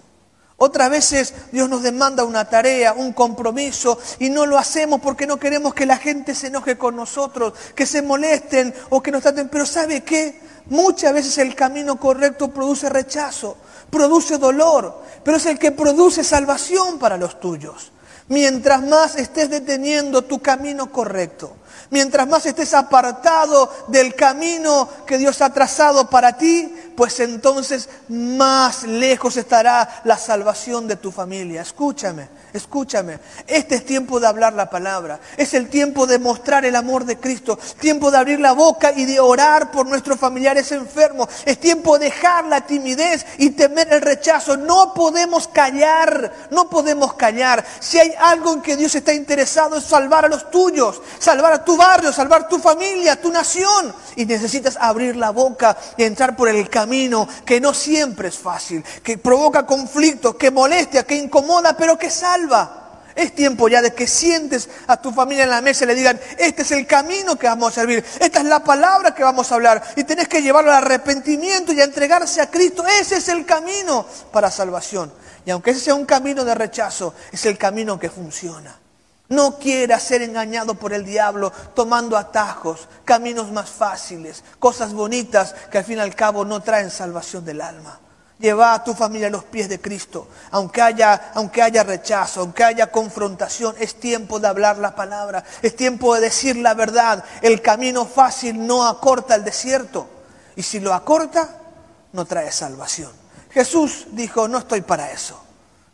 Otras 0.58 0.90
veces 0.90 1.34
Dios 1.50 1.68
nos 1.68 1.82
demanda 1.82 2.22
una 2.22 2.44
tarea, 2.44 2.92
un 2.92 3.12
compromiso 3.12 3.98
y 4.20 4.30
no 4.30 4.46
lo 4.46 4.58
hacemos 4.58 5.00
porque 5.00 5.26
no 5.26 5.38
queremos 5.38 5.74
que 5.74 5.86
la 5.86 5.96
gente 5.96 6.36
se 6.36 6.46
enoje 6.46 6.78
con 6.78 6.94
nosotros, 6.94 7.54
que 7.74 7.84
se 7.84 8.00
molesten 8.00 8.72
o 8.90 9.02
que 9.02 9.10
nos 9.10 9.22
traten. 9.22 9.48
Pero 9.48 9.66
¿sabe 9.66 10.04
qué? 10.04 10.40
Muchas 10.66 11.12
veces 11.12 11.36
el 11.38 11.56
camino 11.56 11.98
correcto 11.98 12.52
produce 12.52 12.88
rechazo, 12.88 13.56
produce 13.90 14.38
dolor, 14.38 15.02
pero 15.24 15.38
es 15.38 15.46
el 15.46 15.58
que 15.58 15.72
produce 15.72 16.22
salvación 16.22 17.00
para 17.00 17.16
los 17.16 17.40
tuyos. 17.40 17.90
Mientras 18.28 18.86
más 18.86 19.16
estés 19.16 19.50
deteniendo 19.50 20.22
tu 20.22 20.38
camino 20.40 20.92
correcto, 20.92 21.56
mientras 21.90 22.26
más 22.28 22.46
estés 22.46 22.74
apartado 22.74 23.70
del 23.88 24.14
camino 24.14 24.88
que 25.06 25.18
Dios 25.18 25.40
ha 25.42 25.52
trazado 25.52 26.08
para 26.08 26.36
ti, 26.36 26.74
pues 26.96 27.20
entonces 27.20 27.88
más 28.08 28.84
lejos 28.84 29.36
estará 29.36 30.00
la 30.04 30.16
salvación 30.16 30.88
de 30.88 30.96
tu 30.96 31.12
familia. 31.12 31.60
Escúchame, 31.60 32.28
escúchame. 32.54 33.18
Este 33.46 33.76
es 33.76 33.84
tiempo 33.84 34.18
de 34.18 34.26
hablar 34.26 34.54
la 34.54 34.70
palabra. 34.70 35.20
Es 35.36 35.52
el 35.52 35.68
tiempo 35.68 36.06
de 36.06 36.18
mostrar 36.18 36.64
el 36.64 36.74
amor 36.74 37.04
de 37.04 37.18
Cristo. 37.18 37.58
Tiempo 37.78 38.10
de 38.10 38.16
abrir 38.16 38.40
la 38.40 38.52
boca 38.52 38.92
y 38.96 39.04
de 39.04 39.20
orar 39.20 39.70
por 39.70 39.86
nuestros 39.86 40.18
familiares 40.18 40.72
enfermos. 40.72 41.28
Es 41.44 41.60
tiempo 41.60 41.98
de 41.98 42.06
dejar 42.06 42.46
la 42.46 42.62
timidez 42.62 43.26
y 43.38 43.50
temer 43.50 43.92
el 43.92 44.00
rechazo. 44.00 44.56
No 44.56 44.94
podemos 44.94 45.48
callar, 45.48 46.32
no 46.50 46.70
podemos 46.70 47.14
callar. 47.14 47.64
Si 47.80 47.98
hay 47.98 48.14
algo 48.18 48.54
en 48.54 48.62
que 48.62 48.76
Dios 48.76 48.94
está 48.94 49.12
interesado 49.12 49.76
es 49.76 49.84
salvar 49.84 50.24
a 50.24 50.28
los 50.28 50.50
tuyos, 50.50 51.02
salvar 51.18 51.52
a 51.52 51.64
tu 51.64 51.76
barrio, 51.76 52.12
salvar 52.12 52.48
tu 52.48 52.58
familia, 52.58 53.20
tu 53.20 53.30
nación. 53.30 53.94
Y 54.14 54.24
necesitas 54.24 54.78
abrir 54.80 55.16
la 55.16 55.30
boca 55.30 55.76
y 55.98 56.04
entrar 56.04 56.34
por 56.34 56.48
el 56.48 56.70
camino 56.70 56.85
camino 56.86 57.28
que 57.44 57.60
no 57.60 57.74
siempre 57.74 58.28
es 58.28 58.38
fácil, 58.38 58.84
que 59.02 59.18
provoca 59.18 59.66
conflictos, 59.66 60.36
que 60.36 60.52
molestia, 60.52 61.04
que 61.04 61.16
incomoda, 61.16 61.76
pero 61.76 61.98
que 61.98 62.10
salva. 62.10 63.02
Es 63.16 63.34
tiempo 63.34 63.66
ya 63.68 63.82
de 63.82 63.92
que 63.92 64.06
sientes 64.06 64.68
a 64.86 65.00
tu 65.00 65.10
familia 65.10 65.44
en 65.44 65.50
la 65.50 65.62
mesa 65.62 65.84
y 65.84 65.88
le 65.88 65.94
digan, 65.96 66.20
este 66.38 66.62
es 66.62 66.70
el 66.70 66.86
camino 66.86 67.36
que 67.36 67.48
vamos 67.48 67.72
a 67.72 67.80
servir, 67.80 68.04
esta 68.20 68.38
es 68.38 68.44
la 68.44 68.62
palabra 68.62 69.14
que 69.14 69.24
vamos 69.24 69.50
a 69.50 69.56
hablar 69.56 69.82
y 69.96 70.04
tenés 70.04 70.28
que 70.28 70.42
llevarlo 70.42 70.70
al 70.70 70.84
arrepentimiento 70.84 71.72
y 71.72 71.80
a 71.80 71.84
entregarse 71.84 72.40
a 72.40 72.50
Cristo. 72.50 72.84
Ese 72.86 73.16
es 73.16 73.28
el 73.28 73.44
camino 73.44 74.06
para 74.30 74.50
salvación. 74.50 75.12
Y 75.44 75.50
aunque 75.50 75.72
ese 75.72 75.80
sea 75.80 75.94
un 75.94 76.06
camino 76.06 76.44
de 76.44 76.54
rechazo, 76.54 77.14
es 77.32 77.44
el 77.46 77.58
camino 77.58 77.98
que 77.98 78.10
funciona. 78.10 78.78
No 79.28 79.58
quiera 79.58 79.98
ser 79.98 80.22
engañado 80.22 80.74
por 80.74 80.92
el 80.92 81.04
diablo 81.04 81.52
tomando 81.74 82.16
atajos, 82.16 82.88
caminos 83.04 83.50
más 83.50 83.68
fáciles, 83.68 84.44
cosas 84.58 84.92
bonitas 84.92 85.54
que 85.70 85.78
al 85.78 85.84
fin 85.84 85.98
y 85.98 86.00
al 86.00 86.14
cabo 86.14 86.44
no 86.44 86.60
traen 86.60 86.90
salvación 86.90 87.44
del 87.44 87.60
alma. 87.60 87.98
Lleva 88.38 88.74
a 88.74 88.84
tu 88.84 88.94
familia 88.94 89.28
a 89.28 89.30
los 89.30 89.44
pies 89.44 89.68
de 89.68 89.80
Cristo. 89.80 90.28
Aunque 90.50 90.82
haya, 90.82 91.32
aunque 91.34 91.62
haya 91.62 91.82
rechazo, 91.82 92.40
aunque 92.40 92.64
haya 92.64 92.92
confrontación, 92.92 93.74
es 93.80 93.98
tiempo 93.98 94.38
de 94.38 94.46
hablar 94.46 94.78
la 94.78 94.94
palabra. 94.94 95.42
Es 95.62 95.74
tiempo 95.74 96.14
de 96.14 96.20
decir 96.20 96.56
la 96.56 96.74
verdad. 96.74 97.24
El 97.40 97.62
camino 97.62 98.04
fácil 98.04 98.66
no 98.66 98.86
acorta 98.86 99.34
el 99.34 99.42
desierto. 99.42 100.06
Y 100.54 100.62
si 100.62 100.80
lo 100.80 100.92
acorta, 100.92 101.48
no 102.12 102.26
trae 102.26 102.52
salvación. 102.52 103.10
Jesús 103.50 104.06
dijo, 104.12 104.48
no 104.48 104.58
estoy 104.58 104.82
para 104.82 105.10
eso. 105.10 105.42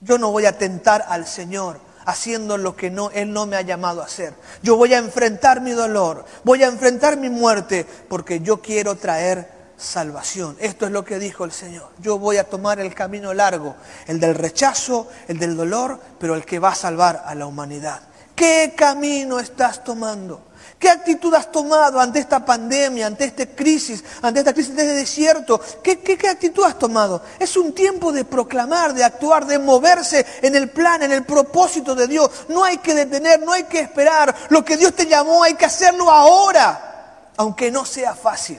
Yo 0.00 0.18
no 0.18 0.32
voy 0.32 0.46
a 0.46 0.58
tentar 0.58 1.04
al 1.08 1.28
Señor 1.28 1.78
haciendo 2.04 2.58
lo 2.58 2.76
que 2.76 2.90
no, 2.90 3.10
Él 3.10 3.32
no 3.32 3.46
me 3.46 3.56
ha 3.56 3.62
llamado 3.62 4.02
a 4.02 4.06
hacer. 4.06 4.34
Yo 4.62 4.76
voy 4.76 4.94
a 4.94 4.98
enfrentar 4.98 5.60
mi 5.60 5.72
dolor, 5.72 6.24
voy 6.44 6.62
a 6.62 6.68
enfrentar 6.68 7.16
mi 7.16 7.30
muerte, 7.30 7.86
porque 8.08 8.40
yo 8.40 8.60
quiero 8.60 8.96
traer 8.96 9.48
salvación. 9.76 10.56
Esto 10.60 10.86
es 10.86 10.92
lo 10.92 11.04
que 11.04 11.18
dijo 11.18 11.44
el 11.44 11.52
Señor. 11.52 11.88
Yo 11.98 12.18
voy 12.18 12.36
a 12.36 12.44
tomar 12.44 12.80
el 12.80 12.94
camino 12.94 13.34
largo, 13.34 13.74
el 14.06 14.20
del 14.20 14.34
rechazo, 14.34 15.08
el 15.28 15.38
del 15.38 15.56
dolor, 15.56 15.98
pero 16.18 16.34
el 16.34 16.44
que 16.44 16.58
va 16.58 16.70
a 16.70 16.74
salvar 16.74 17.22
a 17.26 17.34
la 17.34 17.46
humanidad. 17.46 18.00
¿Qué 18.34 18.74
camino 18.76 19.38
estás 19.38 19.84
tomando? 19.84 20.51
¿Qué 20.82 20.90
actitud 20.90 21.32
has 21.34 21.52
tomado 21.52 22.00
ante 22.00 22.18
esta 22.18 22.44
pandemia, 22.44 23.06
ante 23.06 23.26
esta 23.26 23.46
crisis, 23.46 24.02
ante 24.20 24.40
esta 24.40 24.52
crisis 24.52 24.74
de 24.74 24.84
desierto? 24.84 25.60
¿Qué, 25.80 26.00
qué, 26.00 26.28
actitud 26.28 26.64
has 26.64 26.76
tomado? 26.76 27.22
Es 27.38 27.56
un 27.56 27.72
tiempo 27.72 28.10
de 28.10 28.24
proclamar, 28.24 28.92
de 28.92 29.04
actuar, 29.04 29.46
de 29.46 29.60
moverse 29.60 30.26
en 30.42 30.56
el 30.56 30.70
plan, 30.70 31.00
en 31.04 31.12
el 31.12 31.22
propósito 31.22 31.94
de 31.94 32.08
Dios. 32.08 32.28
No 32.48 32.64
hay 32.64 32.78
que 32.78 32.94
detener, 32.94 33.40
no 33.42 33.52
hay 33.52 33.62
que 33.62 33.78
esperar. 33.78 34.34
Lo 34.48 34.64
que 34.64 34.76
Dios 34.76 34.92
te 34.92 35.06
llamó 35.06 35.44
hay 35.44 35.54
que 35.54 35.66
hacerlo 35.66 36.10
ahora, 36.10 37.30
aunque 37.36 37.70
no 37.70 37.84
sea 37.84 38.16
fácil. 38.16 38.58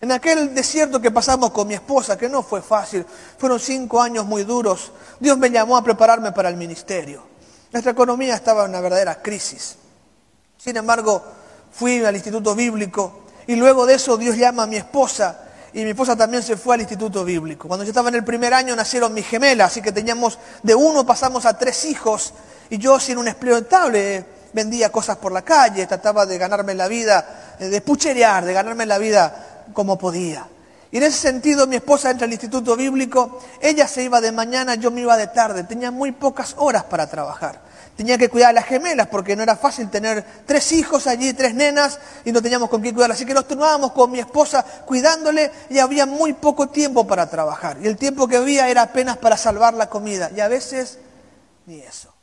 En 0.00 0.12
aquel 0.12 0.54
desierto 0.54 1.00
que 1.00 1.10
pasamos 1.10 1.50
con 1.50 1.66
mi 1.66 1.74
esposa, 1.74 2.16
que 2.16 2.28
no 2.28 2.44
fue 2.44 2.62
fácil, 2.62 3.04
fueron 3.36 3.58
cinco 3.58 4.00
años 4.00 4.24
muy 4.24 4.44
duros, 4.44 4.92
Dios 5.18 5.36
me 5.36 5.50
llamó 5.50 5.76
a 5.76 5.82
prepararme 5.82 6.30
para 6.30 6.48
el 6.48 6.54
ministerio. 6.54 7.24
Nuestra 7.72 7.90
economía 7.90 8.36
estaba 8.36 8.62
en 8.62 8.70
una 8.70 8.80
verdadera 8.80 9.20
crisis. 9.20 9.77
Sin 10.58 10.76
embargo, 10.76 11.22
fui 11.70 12.04
al 12.04 12.16
instituto 12.16 12.52
bíblico 12.52 13.20
y 13.46 13.54
luego 13.54 13.86
de 13.86 13.94
eso 13.94 14.16
Dios 14.16 14.36
llama 14.36 14.64
a 14.64 14.66
mi 14.66 14.74
esposa 14.74 15.44
y 15.72 15.84
mi 15.84 15.90
esposa 15.90 16.16
también 16.16 16.42
se 16.42 16.56
fue 16.56 16.74
al 16.74 16.80
instituto 16.80 17.24
bíblico. 17.24 17.68
Cuando 17.68 17.84
yo 17.84 17.90
estaba 17.90 18.08
en 18.08 18.16
el 18.16 18.24
primer 18.24 18.52
año 18.52 18.74
nacieron 18.74 19.14
mis 19.14 19.26
gemelas, 19.26 19.70
así 19.70 19.80
que 19.80 19.92
teníamos 19.92 20.36
de 20.64 20.74
uno 20.74 21.06
pasamos 21.06 21.46
a 21.46 21.56
tres 21.56 21.84
hijos 21.84 22.34
y 22.70 22.78
yo 22.78 22.98
sin 22.98 23.18
un 23.18 23.28
empleo 23.28 23.56
estable 23.58 24.24
vendía 24.52 24.90
cosas 24.90 25.16
por 25.18 25.30
la 25.30 25.42
calle, 25.42 25.86
trataba 25.86 26.26
de 26.26 26.38
ganarme 26.38 26.74
la 26.74 26.88
vida, 26.88 27.54
de 27.60 27.80
pucherear, 27.80 28.44
de 28.44 28.52
ganarme 28.52 28.84
la 28.84 28.98
vida 28.98 29.64
como 29.72 29.96
podía. 29.96 30.44
Y 30.90 30.96
en 30.96 31.04
ese 31.04 31.18
sentido 31.18 31.68
mi 31.68 31.76
esposa 31.76 32.10
entra 32.10 32.24
al 32.24 32.32
instituto 32.32 32.74
bíblico, 32.74 33.38
ella 33.60 33.86
se 33.86 34.02
iba 34.02 34.20
de 34.20 34.32
mañana, 34.32 34.74
yo 34.74 34.90
me 34.90 35.02
iba 35.02 35.16
de 35.16 35.28
tarde, 35.28 35.62
tenía 35.62 35.92
muy 35.92 36.10
pocas 36.10 36.54
horas 36.58 36.82
para 36.82 37.08
trabajar. 37.08 37.60
Tenía 37.98 38.16
que 38.16 38.28
cuidar 38.28 38.50
a 38.50 38.52
las 38.52 38.64
gemelas 38.64 39.08
porque 39.08 39.34
no 39.34 39.42
era 39.42 39.56
fácil 39.56 39.90
tener 39.90 40.24
tres 40.46 40.70
hijos 40.70 41.08
allí, 41.08 41.32
tres 41.32 41.52
nenas 41.52 41.98
y 42.24 42.30
no 42.30 42.40
teníamos 42.40 42.70
con 42.70 42.80
quién 42.80 42.94
cuidar. 42.94 43.10
Así 43.10 43.26
que 43.26 43.34
nos 43.34 43.48
turnábamos 43.48 43.90
con 43.90 44.12
mi 44.12 44.20
esposa 44.20 44.64
cuidándole 44.86 45.50
y 45.68 45.80
había 45.80 46.06
muy 46.06 46.32
poco 46.32 46.68
tiempo 46.68 47.08
para 47.08 47.28
trabajar. 47.28 47.76
Y 47.82 47.88
el 47.88 47.96
tiempo 47.96 48.28
que 48.28 48.36
había 48.36 48.68
era 48.68 48.82
apenas 48.82 49.16
para 49.16 49.36
salvar 49.36 49.74
la 49.74 49.88
comida 49.88 50.30
y 50.32 50.38
a 50.38 50.46
veces 50.46 51.00
ni 51.66 51.80
eso. 51.80 52.14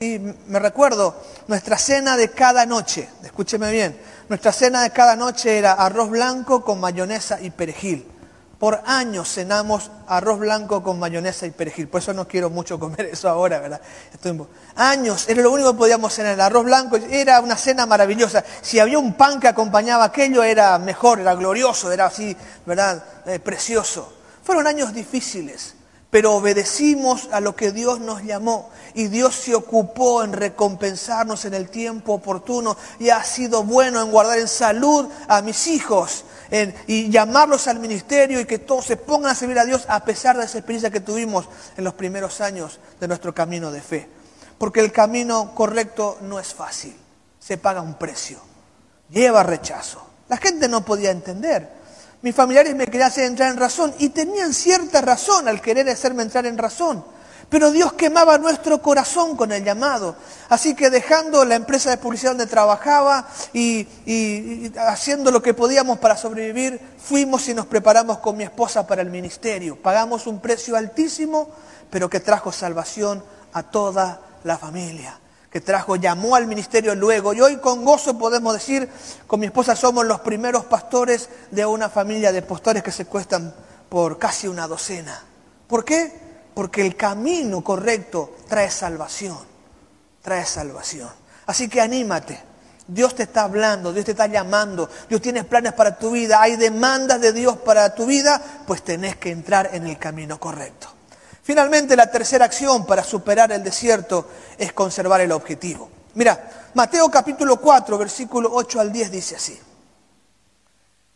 Y 0.00 0.18
me 0.18 0.58
recuerdo 0.58 1.14
nuestra 1.46 1.78
cena 1.78 2.16
de 2.16 2.30
cada 2.30 2.66
noche, 2.66 3.08
escúcheme 3.22 3.70
bien, 3.70 3.96
nuestra 4.28 4.52
cena 4.52 4.82
de 4.82 4.90
cada 4.90 5.14
noche 5.14 5.58
era 5.58 5.74
arroz 5.74 6.10
blanco 6.10 6.64
con 6.64 6.80
mayonesa 6.80 7.40
y 7.40 7.50
perejil. 7.50 8.04
Por 8.64 8.80
años 8.86 9.28
cenamos 9.30 9.90
arroz 10.06 10.38
blanco 10.38 10.82
con 10.82 10.98
mayonesa 10.98 11.44
y 11.44 11.50
perejil. 11.50 11.86
Por 11.86 12.00
eso 12.00 12.14
no 12.14 12.26
quiero 12.26 12.48
mucho 12.48 12.78
comer 12.80 13.10
eso 13.12 13.28
ahora, 13.28 13.60
¿verdad? 13.60 13.78
Años, 14.76 15.28
era 15.28 15.42
lo 15.42 15.52
único 15.52 15.72
que 15.72 15.76
podíamos 15.76 16.14
cenar, 16.14 16.32
el 16.32 16.40
arroz 16.40 16.64
blanco. 16.64 16.96
Era 16.96 17.42
una 17.42 17.56
cena 17.56 17.84
maravillosa. 17.84 18.42
Si 18.62 18.78
había 18.78 18.98
un 18.98 19.12
pan 19.18 19.38
que 19.38 19.48
acompañaba 19.48 20.04
aquello, 20.04 20.42
era 20.42 20.78
mejor, 20.78 21.20
era 21.20 21.34
glorioso, 21.34 21.92
era 21.92 22.06
así, 22.06 22.34
¿verdad? 22.64 23.04
Eh, 23.26 23.38
precioso. 23.38 24.10
Fueron 24.42 24.66
años 24.66 24.94
difíciles 24.94 25.73
pero 26.14 26.36
obedecimos 26.36 27.28
a 27.32 27.40
lo 27.40 27.56
que 27.56 27.72
Dios 27.72 27.98
nos 27.98 28.22
llamó 28.22 28.70
y 28.94 29.08
Dios 29.08 29.34
se 29.34 29.52
ocupó 29.52 30.22
en 30.22 30.32
recompensarnos 30.32 31.44
en 31.44 31.54
el 31.54 31.68
tiempo 31.68 32.12
oportuno 32.12 32.76
y 33.00 33.10
ha 33.10 33.24
sido 33.24 33.64
bueno 33.64 34.00
en 34.00 34.12
guardar 34.12 34.38
en 34.38 34.46
salud 34.46 35.08
a 35.26 35.42
mis 35.42 35.66
hijos 35.66 36.24
y 36.86 37.10
llamarlos 37.10 37.66
al 37.66 37.80
ministerio 37.80 38.38
y 38.38 38.44
que 38.44 38.60
todos 38.60 38.84
se 38.84 38.96
pongan 38.96 39.32
a 39.32 39.34
servir 39.34 39.58
a 39.58 39.64
Dios 39.64 39.86
a 39.88 40.04
pesar 40.04 40.38
de 40.38 40.44
esa 40.44 40.58
experiencia 40.58 40.88
que 40.88 41.00
tuvimos 41.00 41.48
en 41.76 41.82
los 41.82 41.94
primeros 41.94 42.40
años 42.40 42.78
de 43.00 43.08
nuestro 43.08 43.34
camino 43.34 43.72
de 43.72 43.80
fe. 43.80 44.08
Porque 44.56 44.78
el 44.78 44.92
camino 44.92 45.52
correcto 45.52 46.18
no 46.20 46.38
es 46.38 46.54
fácil, 46.54 46.94
se 47.40 47.58
paga 47.58 47.80
un 47.80 47.94
precio, 47.94 48.38
lleva 49.10 49.42
rechazo. 49.42 50.06
La 50.28 50.36
gente 50.36 50.68
no 50.68 50.84
podía 50.84 51.10
entender. 51.10 51.83
Mis 52.24 52.34
familiares 52.34 52.74
me 52.74 52.86
querían 52.86 53.12
entrar 53.18 53.52
en 53.52 53.58
razón 53.58 53.94
y 53.98 54.08
tenían 54.08 54.54
cierta 54.54 55.02
razón 55.02 55.46
al 55.46 55.60
querer 55.60 55.86
hacerme 55.90 56.22
entrar 56.22 56.46
en 56.46 56.56
razón. 56.56 57.04
Pero 57.50 57.70
Dios 57.70 57.92
quemaba 57.92 58.38
nuestro 58.38 58.80
corazón 58.80 59.36
con 59.36 59.52
el 59.52 59.62
llamado. 59.62 60.16
Así 60.48 60.74
que 60.74 60.88
dejando 60.88 61.44
la 61.44 61.56
empresa 61.56 61.90
de 61.90 61.98
publicidad 61.98 62.30
donde 62.30 62.46
trabajaba 62.46 63.28
y, 63.52 63.86
y, 64.06 64.72
haciendo 64.78 65.30
lo 65.30 65.42
que 65.42 65.52
podíamos 65.52 65.98
para 65.98 66.16
sobrevivir, 66.16 66.80
fuimos 66.96 67.46
y 67.50 67.52
nos 67.52 67.66
preparamos 67.66 68.20
con 68.20 68.38
mi 68.38 68.44
esposa 68.44 68.86
para 68.86 69.02
el 69.02 69.10
ministerio. 69.10 69.76
Pagamos 69.76 70.26
un 70.26 70.40
precio 70.40 70.76
altísimo, 70.76 71.50
pero 71.90 72.08
que 72.08 72.20
trajo 72.20 72.52
salvación 72.52 73.22
a 73.52 73.64
toda 73.64 74.18
la 74.44 74.56
familia 74.56 75.20
que 75.54 75.60
trajo, 75.60 75.94
llamó 75.94 76.34
al 76.34 76.48
ministerio 76.48 76.96
luego. 76.96 77.32
Y 77.32 77.40
hoy 77.40 77.58
con 77.58 77.84
gozo 77.84 78.18
podemos 78.18 78.54
decir, 78.54 78.90
con 79.28 79.38
mi 79.38 79.46
esposa 79.46 79.76
somos 79.76 80.04
los 80.04 80.18
primeros 80.18 80.64
pastores 80.64 81.28
de 81.52 81.64
una 81.64 81.88
familia 81.88 82.32
de 82.32 82.42
pastores 82.42 82.82
que 82.82 82.90
se 82.90 83.04
cuestan 83.04 83.54
por 83.88 84.18
casi 84.18 84.48
una 84.48 84.66
docena. 84.66 85.22
¿Por 85.68 85.84
qué? 85.84 86.12
Porque 86.54 86.84
el 86.84 86.96
camino 86.96 87.62
correcto 87.62 88.34
trae 88.48 88.68
salvación, 88.68 89.38
trae 90.22 90.44
salvación. 90.44 91.10
Así 91.46 91.68
que 91.68 91.80
anímate. 91.80 92.42
Dios 92.88 93.14
te 93.14 93.22
está 93.22 93.44
hablando, 93.44 93.92
Dios 93.92 94.06
te 94.06 94.10
está 94.10 94.26
llamando, 94.26 94.90
Dios 95.08 95.22
tiene 95.22 95.44
planes 95.44 95.72
para 95.74 95.96
tu 95.96 96.10
vida, 96.10 96.42
hay 96.42 96.56
demandas 96.56 97.20
de 97.20 97.32
Dios 97.32 97.58
para 97.58 97.94
tu 97.94 98.06
vida, 98.06 98.42
pues 98.66 98.82
tenés 98.82 99.14
que 99.18 99.30
entrar 99.30 99.70
en 99.72 99.86
el 99.86 99.98
camino 99.98 100.40
correcto. 100.40 100.93
Finalmente, 101.44 101.94
la 101.94 102.10
tercera 102.10 102.46
acción 102.46 102.86
para 102.86 103.04
superar 103.04 103.52
el 103.52 103.62
desierto 103.62 104.26
es 104.56 104.72
conservar 104.72 105.20
el 105.20 105.30
objetivo. 105.30 105.90
Mira, 106.14 106.70
Mateo 106.72 107.10
capítulo 107.10 107.60
4, 107.60 107.98
versículo 107.98 108.48
8 108.50 108.80
al 108.80 108.90
10 108.90 109.10
dice 109.10 109.36
así. 109.36 109.60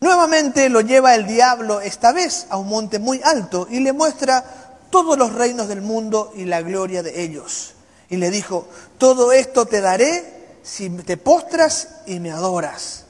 Nuevamente 0.01 0.69
lo 0.69 0.83
lleva 0.83 1.15
el 1.15 1.27
diablo 1.27 1.81
esta 1.81 2.13
vez 2.13 2.47
a 2.51 2.59
un 2.59 2.69
monte 2.69 2.99
muy 2.99 3.23
alto 3.25 3.67
y 3.71 3.81
le 3.81 3.95
muestra 3.95 4.45
todos 4.91 5.17
los 5.17 5.33
reinos 5.33 5.67
del 5.67 5.81
mundo 5.81 6.31
y 6.37 6.45
la 6.45 6.61
gloria 6.61 7.03
de 7.03 7.23
ellos. 7.23 7.73
Y 8.11 8.19
le 8.19 8.31
dijo, 8.31 8.69
todo 8.99 9.33
esto 9.33 9.65
te 9.65 9.81
daré 9.81 10.59
si 10.63 10.91
te 10.91 11.17
postras 11.17 12.03
y 12.05 12.21
me 12.21 12.33
adoras. 12.33 13.05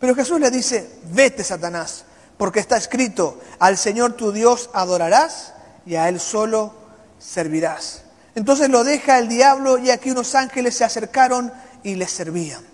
Pero 0.00 0.16
Jesús 0.16 0.40
le 0.40 0.50
dice, 0.50 0.90
vete 1.04 1.44
Satanás, 1.44 2.04
porque 2.36 2.58
está 2.58 2.76
escrito, 2.76 3.38
al 3.60 3.78
Señor 3.78 4.14
tu 4.14 4.32
Dios 4.32 4.70
adorarás 4.72 5.54
y 5.86 5.94
a 5.96 6.08
Él 6.08 6.20
solo 6.20 6.74
servirás. 7.18 8.02
Entonces 8.34 8.68
lo 8.68 8.84
deja 8.84 9.18
el 9.18 9.28
diablo 9.28 9.78
y 9.78 9.90
aquí 9.90 10.10
unos 10.10 10.34
ángeles 10.34 10.76
se 10.76 10.84
acercaron 10.84 11.52
y 11.82 11.94
le 11.94 12.06
servían. 12.08 12.64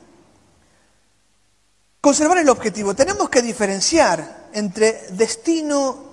Conservar 2.00 2.38
el 2.38 2.48
objetivo. 2.48 2.94
Tenemos 2.94 3.28
que 3.28 3.42
diferenciar 3.42 4.48
entre 4.54 5.08
destino 5.10 6.04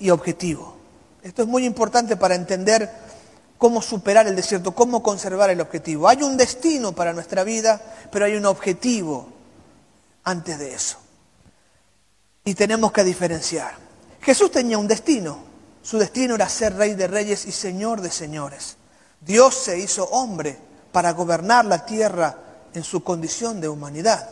y 0.00 0.10
objetivo. 0.10 0.76
Esto 1.22 1.42
es 1.42 1.48
muy 1.48 1.64
importante 1.64 2.16
para 2.16 2.34
entender 2.34 2.90
cómo 3.58 3.80
superar 3.80 4.26
el 4.26 4.36
desierto, 4.36 4.74
cómo 4.74 5.02
conservar 5.02 5.50
el 5.50 5.60
objetivo. 5.60 6.08
Hay 6.08 6.22
un 6.22 6.36
destino 6.36 6.92
para 6.92 7.12
nuestra 7.12 7.44
vida, 7.44 7.80
pero 8.10 8.24
hay 8.24 8.34
un 8.34 8.46
objetivo 8.46 9.28
antes 10.24 10.58
de 10.58 10.74
eso. 10.74 10.98
Y 12.44 12.54
tenemos 12.54 12.92
que 12.92 13.04
diferenciar. 13.04 13.74
Jesús 14.20 14.50
tenía 14.50 14.78
un 14.78 14.88
destino, 14.88 15.38
su 15.86 15.98
destino 15.98 16.34
era 16.34 16.48
ser 16.48 16.74
rey 16.74 16.94
de 16.94 17.06
reyes 17.06 17.46
y 17.46 17.52
señor 17.52 18.00
de 18.00 18.10
señores. 18.10 18.76
Dios 19.20 19.54
se 19.54 19.78
hizo 19.78 20.02
hombre 20.06 20.58
para 20.90 21.12
gobernar 21.12 21.64
la 21.64 21.86
tierra 21.86 22.36
en 22.74 22.82
su 22.82 23.04
condición 23.04 23.60
de 23.60 23.68
humanidad. 23.68 24.28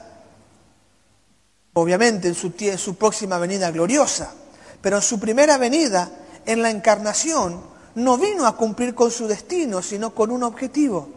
Obviamente 1.74 2.26
en 2.26 2.34
su, 2.76 2.96
próxima 2.96 3.38
venida 3.38 3.70
gloriosa, 3.70 4.32
pero 4.80 4.96
en 4.96 5.02
su 5.02 5.20
primera 5.20 5.56
venida, 5.56 6.10
en 6.44 6.60
la 6.60 6.70
encarnación, 6.70 7.62
no 7.94 8.18
vino 8.18 8.48
a 8.48 8.56
cumplir 8.56 8.92
con 8.92 9.12
su 9.12 9.28
destino, 9.28 9.80
sino 9.80 10.12
con 10.12 10.32
un 10.32 10.42
objetivo. 10.42 11.08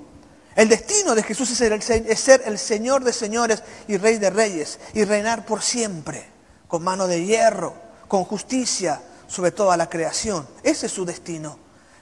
El 0.55 0.69
destino 0.69 1.15
de 1.15 1.23
Jesús 1.23 1.49
es, 1.49 1.89
es 1.89 2.19
ser 2.19 2.43
el 2.45 2.59
Señor 2.59 3.03
de 3.03 3.11
señores 3.11 3.63
y 3.87 3.97
Rey 3.97 4.19
de 4.19 4.29
reyes 4.29 4.79
y 4.93 5.03
reinar 5.03 5.47
por 5.47 5.63
siempre, 5.63 6.27
con 6.67 6.83
mano 6.83 7.07
de 7.07 7.25
hierro, 7.25 7.73
con 8.07 8.23
justicia 8.23 9.01
sobre 9.27 9.51
toda 9.51 9.77
la 9.77 9.89
creación. 9.89 10.47
Ese 10.63 10.87
es 10.87 10.91
su 10.91 11.05
destino. 11.05 11.57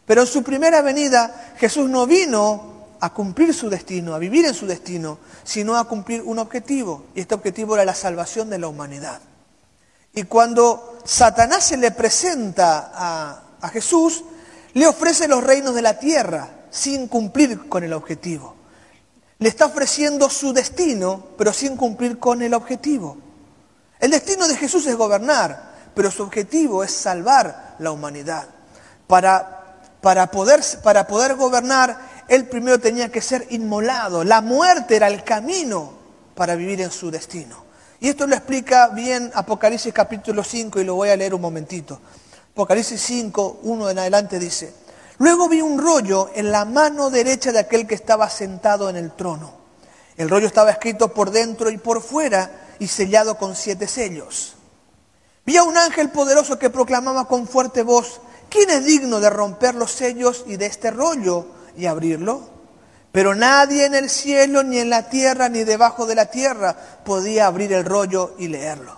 Pero 0.05 0.21
en 0.21 0.27
su 0.27 0.43
primera 0.43 0.81
venida 0.81 1.53
Jesús 1.57 1.89
no 1.89 2.05
vino 2.05 2.75
a 2.99 3.13
cumplir 3.13 3.53
su 3.53 3.69
destino, 3.69 4.13
a 4.13 4.19
vivir 4.19 4.45
en 4.45 4.53
su 4.53 4.65
destino, 4.65 5.19
sino 5.43 5.75
a 5.75 5.87
cumplir 5.87 6.21
un 6.21 6.39
objetivo. 6.39 7.05
Y 7.15 7.21
este 7.21 7.35
objetivo 7.35 7.75
era 7.75 7.85
la 7.85 7.95
salvación 7.95 8.49
de 8.49 8.59
la 8.59 8.67
humanidad. 8.67 9.19
Y 10.13 10.23
cuando 10.23 10.99
Satanás 11.03 11.65
se 11.65 11.77
le 11.77 11.91
presenta 11.91 12.91
a, 12.93 13.43
a 13.61 13.69
Jesús, 13.69 14.23
le 14.73 14.87
ofrece 14.87 15.27
los 15.27 15.43
reinos 15.43 15.75
de 15.75 15.81
la 15.81 15.99
tierra 15.99 16.49
sin 16.69 17.07
cumplir 17.07 17.67
con 17.67 17.83
el 17.83 17.93
objetivo. 17.93 18.55
Le 19.39 19.49
está 19.49 19.65
ofreciendo 19.65 20.29
su 20.29 20.53
destino, 20.53 21.27
pero 21.37 21.51
sin 21.51 21.75
cumplir 21.75 22.19
con 22.19 22.41
el 22.41 22.53
objetivo. 22.53 23.17
El 23.99 24.11
destino 24.11 24.47
de 24.47 24.55
Jesús 24.55 24.85
es 24.87 24.95
gobernar, 24.95 25.74
pero 25.95 26.11
su 26.11 26.23
objetivo 26.23 26.83
es 26.83 26.91
salvar 26.91 27.75
la 27.79 27.91
humanidad. 27.91 28.47
Para, 29.07 29.79
para, 30.01 30.29
poder, 30.29 30.61
para 30.83 31.07
poder 31.07 31.35
gobernar, 31.35 31.97
él 32.27 32.47
primero 32.47 32.79
tenía 32.79 33.09
que 33.09 33.21
ser 33.21 33.47
inmolado. 33.49 34.23
La 34.23 34.41
muerte 34.41 34.97
era 34.97 35.07
el 35.07 35.23
camino 35.23 35.93
para 36.35 36.55
vivir 36.55 36.81
en 36.81 36.91
su 36.91 37.09
destino. 37.09 37.63
Y 37.99 38.09
esto 38.09 38.27
lo 38.27 38.35
explica 38.35 38.89
bien 38.89 39.31
Apocalipsis 39.33 39.93
capítulo 39.93 40.43
5 40.43 40.79
y 40.79 40.83
lo 40.83 40.95
voy 40.95 41.09
a 41.09 41.15
leer 41.15 41.33
un 41.33 41.41
momentito. 41.41 41.99
Apocalipsis 42.51 43.01
5, 43.01 43.61
1 43.63 43.89
en 43.89 43.99
adelante 43.99 44.37
dice, 44.37 44.73
Luego 45.17 45.47
vi 45.47 45.61
un 45.61 45.79
rollo 45.79 46.29
en 46.35 46.51
la 46.51 46.65
mano 46.65 47.09
derecha 47.09 47.51
de 47.51 47.59
aquel 47.59 47.87
que 47.87 47.95
estaba 47.95 48.29
sentado 48.29 48.89
en 48.89 48.97
el 48.97 49.11
trono. 49.13 49.53
El 50.17 50.29
rollo 50.29 50.47
estaba 50.47 50.71
escrito 50.71 51.13
por 51.13 51.31
dentro 51.31 51.69
y 51.69 51.77
por 51.77 52.01
fuera 52.01 52.75
y 52.79 52.87
sellado 52.87 53.37
con 53.37 53.55
siete 53.55 53.87
sellos. 53.87 54.54
Vi 55.45 55.57
a 55.57 55.63
un 55.63 55.77
ángel 55.77 56.09
poderoso 56.09 56.57
que 56.57 56.71
proclamaba 56.71 57.27
con 57.27 57.47
fuerte 57.47 57.83
voz, 57.83 58.19
¿quién 58.49 58.69
es 58.71 58.83
digno 58.83 59.19
de 59.19 59.29
romper 59.29 59.75
los 59.75 59.91
sellos 59.91 60.43
y 60.47 60.57
de 60.57 60.65
este 60.65 60.89
rollo 60.89 61.45
y 61.77 61.85
abrirlo? 61.85 62.41
Pero 63.11 63.35
nadie 63.35 63.85
en 63.85 63.93
el 63.93 64.09
cielo, 64.09 64.63
ni 64.63 64.79
en 64.79 64.89
la 64.89 65.07
tierra, 65.07 65.47
ni 65.47 65.63
debajo 65.63 66.05
de 66.07 66.15
la 66.15 66.25
tierra 66.25 66.75
podía 67.05 67.45
abrir 67.45 67.71
el 67.73 67.85
rollo 67.85 68.33
y 68.39 68.47
leerlo. 68.47 68.97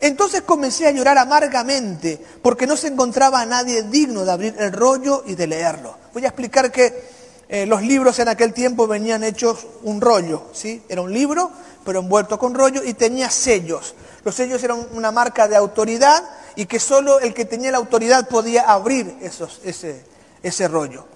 Entonces 0.00 0.42
comencé 0.42 0.86
a 0.86 0.90
llorar 0.90 1.18
amargamente 1.18 2.20
porque 2.42 2.66
no 2.66 2.76
se 2.76 2.88
encontraba 2.88 3.40
a 3.40 3.46
nadie 3.46 3.82
digno 3.84 4.24
de 4.24 4.32
abrir 4.32 4.54
el 4.58 4.72
rollo 4.72 5.22
y 5.26 5.34
de 5.34 5.46
leerlo. 5.46 5.96
Voy 6.12 6.24
a 6.24 6.28
explicar 6.28 6.72
que 6.72 7.23
eh, 7.48 7.66
los 7.66 7.82
libros 7.82 8.18
en 8.18 8.28
aquel 8.28 8.52
tiempo 8.52 8.86
venían 8.86 9.22
hechos 9.24 9.66
un 9.82 10.00
rollo, 10.00 10.44
¿sí? 10.52 10.82
Era 10.88 11.02
un 11.02 11.12
libro, 11.12 11.50
pero 11.84 12.00
envuelto 12.00 12.38
con 12.38 12.54
rollo 12.54 12.82
y 12.84 12.94
tenía 12.94 13.30
sellos. 13.30 13.94
Los 14.24 14.34
sellos 14.34 14.62
eran 14.62 14.86
una 14.92 15.10
marca 15.10 15.48
de 15.48 15.56
autoridad 15.56 16.22
y 16.56 16.66
que 16.66 16.80
solo 16.80 17.20
el 17.20 17.34
que 17.34 17.44
tenía 17.44 17.70
la 17.70 17.78
autoridad 17.78 18.28
podía 18.28 18.62
abrir 18.62 19.16
esos, 19.20 19.60
ese, 19.64 20.04
ese 20.42 20.68
rollo. 20.68 21.06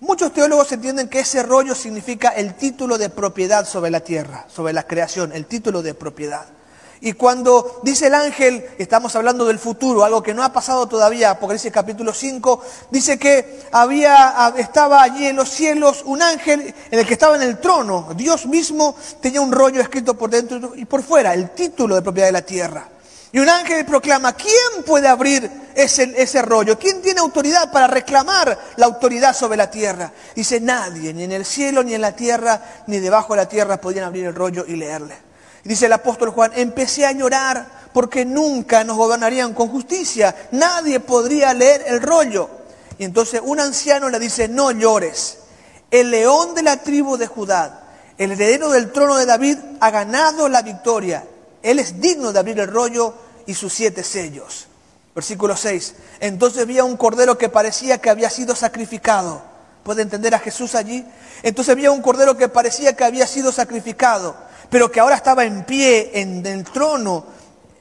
Muchos 0.00 0.32
teólogos 0.32 0.72
entienden 0.72 1.08
que 1.08 1.20
ese 1.20 1.42
rollo 1.42 1.74
significa 1.74 2.30
el 2.30 2.54
título 2.54 2.96
de 2.96 3.10
propiedad 3.10 3.66
sobre 3.66 3.90
la 3.90 4.00
tierra, 4.00 4.46
sobre 4.48 4.72
la 4.72 4.86
creación, 4.86 5.32
el 5.32 5.46
título 5.46 5.82
de 5.82 5.94
propiedad. 5.94 6.46
Y 7.02 7.14
cuando 7.14 7.80
dice 7.82 8.08
el 8.08 8.14
ángel, 8.14 8.62
estamos 8.76 9.16
hablando 9.16 9.46
del 9.46 9.58
futuro, 9.58 10.04
algo 10.04 10.22
que 10.22 10.34
no 10.34 10.44
ha 10.44 10.52
pasado 10.52 10.86
todavía, 10.86 11.30
Apocalipsis 11.30 11.72
capítulo 11.72 12.12
5, 12.12 12.62
dice 12.90 13.18
que 13.18 13.62
había, 13.72 14.52
estaba 14.58 15.02
allí 15.02 15.26
en 15.26 15.36
los 15.36 15.48
cielos 15.48 16.02
un 16.04 16.20
ángel 16.20 16.74
en 16.90 16.98
el 16.98 17.06
que 17.06 17.14
estaba 17.14 17.36
en 17.36 17.42
el 17.42 17.58
trono. 17.58 18.08
Dios 18.14 18.44
mismo 18.44 18.94
tenía 19.22 19.40
un 19.40 19.50
rollo 19.50 19.80
escrito 19.80 20.12
por 20.12 20.28
dentro 20.28 20.72
y 20.76 20.84
por 20.84 21.02
fuera, 21.02 21.32
el 21.32 21.50
título 21.52 21.94
de 21.94 22.02
propiedad 22.02 22.28
de 22.28 22.32
la 22.32 22.42
tierra. 22.42 22.86
Y 23.32 23.38
un 23.38 23.48
ángel 23.48 23.86
proclama, 23.86 24.34
¿quién 24.34 24.84
puede 24.84 25.08
abrir 25.08 25.50
ese, 25.74 26.12
ese 26.18 26.42
rollo? 26.42 26.78
¿Quién 26.78 27.00
tiene 27.00 27.20
autoridad 27.20 27.72
para 27.72 27.86
reclamar 27.86 28.58
la 28.76 28.86
autoridad 28.86 29.34
sobre 29.34 29.56
la 29.56 29.70
tierra? 29.70 30.12
Dice, 30.34 30.60
nadie, 30.60 31.14
ni 31.14 31.24
en 31.24 31.32
el 31.32 31.46
cielo, 31.46 31.82
ni 31.82 31.94
en 31.94 32.02
la 32.02 32.12
tierra, 32.12 32.60
ni 32.88 32.98
debajo 32.98 33.32
de 33.32 33.38
la 33.38 33.48
tierra 33.48 33.80
podían 33.80 34.04
abrir 34.04 34.26
el 34.26 34.34
rollo 34.34 34.66
y 34.68 34.76
leerle. 34.76 35.29
Dice 35.64 35.86
el 35.86 35.92
apóstol 35.92 36.30
Juan, 36.30 36.52
empecé 36.54 37.04
a 37.04 37.12
llorar 37.12 37.80
porque 37.92 38.24
nunca 38.24 38.84
nos 38.84 38.96
gobernarían 38.96 39.52
con 39.52 39.68
justicia. 39.68 40.34
Nadie 40.52 41.00
podría 41.00 41.52
leer 41.52 41.84
el 41.86 42.00
rollo. 42.00 42.48
Y 42.98 43.04
entonces 43.04 43.40
un 43.44 43.60
anciano 43.60 44.08
le 44.08 44.18
dice, 44.18 44.48
no 44.48 44.70
llores. 44.70 45.38
El 45.90 46.10
león 46.10 46.54
de 46.54 46.62
la 46.62 46.78
tribu 46.78 47.16
de 47.16 47.26
Judá, 47.26 47.82
el 48.16 48.32
heredero 48.32 48.70
del 48.70 48.92
trono 48.92 49.16
de 49.16 49.26
David, 49.26 49.58
ha 49.80 49.90
ganado 49.90 50.48
la 50.48 50.62
victoria. 50.62 51.24
Él 51.62 51.78
es 51.78 52.00
digno 52.00 52.32
de 52.32 52.38
abrir 52.38 52.58
el 52.60 52.68
rollo 52.68 53.14
y 53.46 53.54
sus 53.54 53.72
siete 53.72 54.04
sellos. 54.04 54.66
Versículo 55.14 55.56
6. 55.56 55.94
Entonces 56.20 56.66
vi 56.66 56.78
a 56.78 56.84
un 56.84 56.96
cordero 56.96 57.36
que 57.36 57.48
parecía 57.48 57.98
que 57.98 58.10
había 58.10 58.30
sido 58.30 58.54
sacrificado. 58.54 59.42
¿Puede 59.82 60.02
entender 60.02 60.34
a 60.34 60.38
Jesús 60.38 60.74
allí? 60.74 61.04
Entonces 61.42 61.74
vi 61.74 61.86
a 61.86 61.90
un 61.90 62.02
cordero 62.02 62.36
que 62.36 62.48
parecía 62.48 62.94
que 62.94 63.04
había 63.04 63.26
sido 63.26 63.50
sacrificado 63.50 64.36
pero 64.70 64.90
que 64.90 65.00
ahora 65.00 65.16
estaba 65.16 65.44
en 65.44 65.64
pie 65.64 66.10
en 66.14 66.46
el 66.46 66.64
trono, 66.64 67.24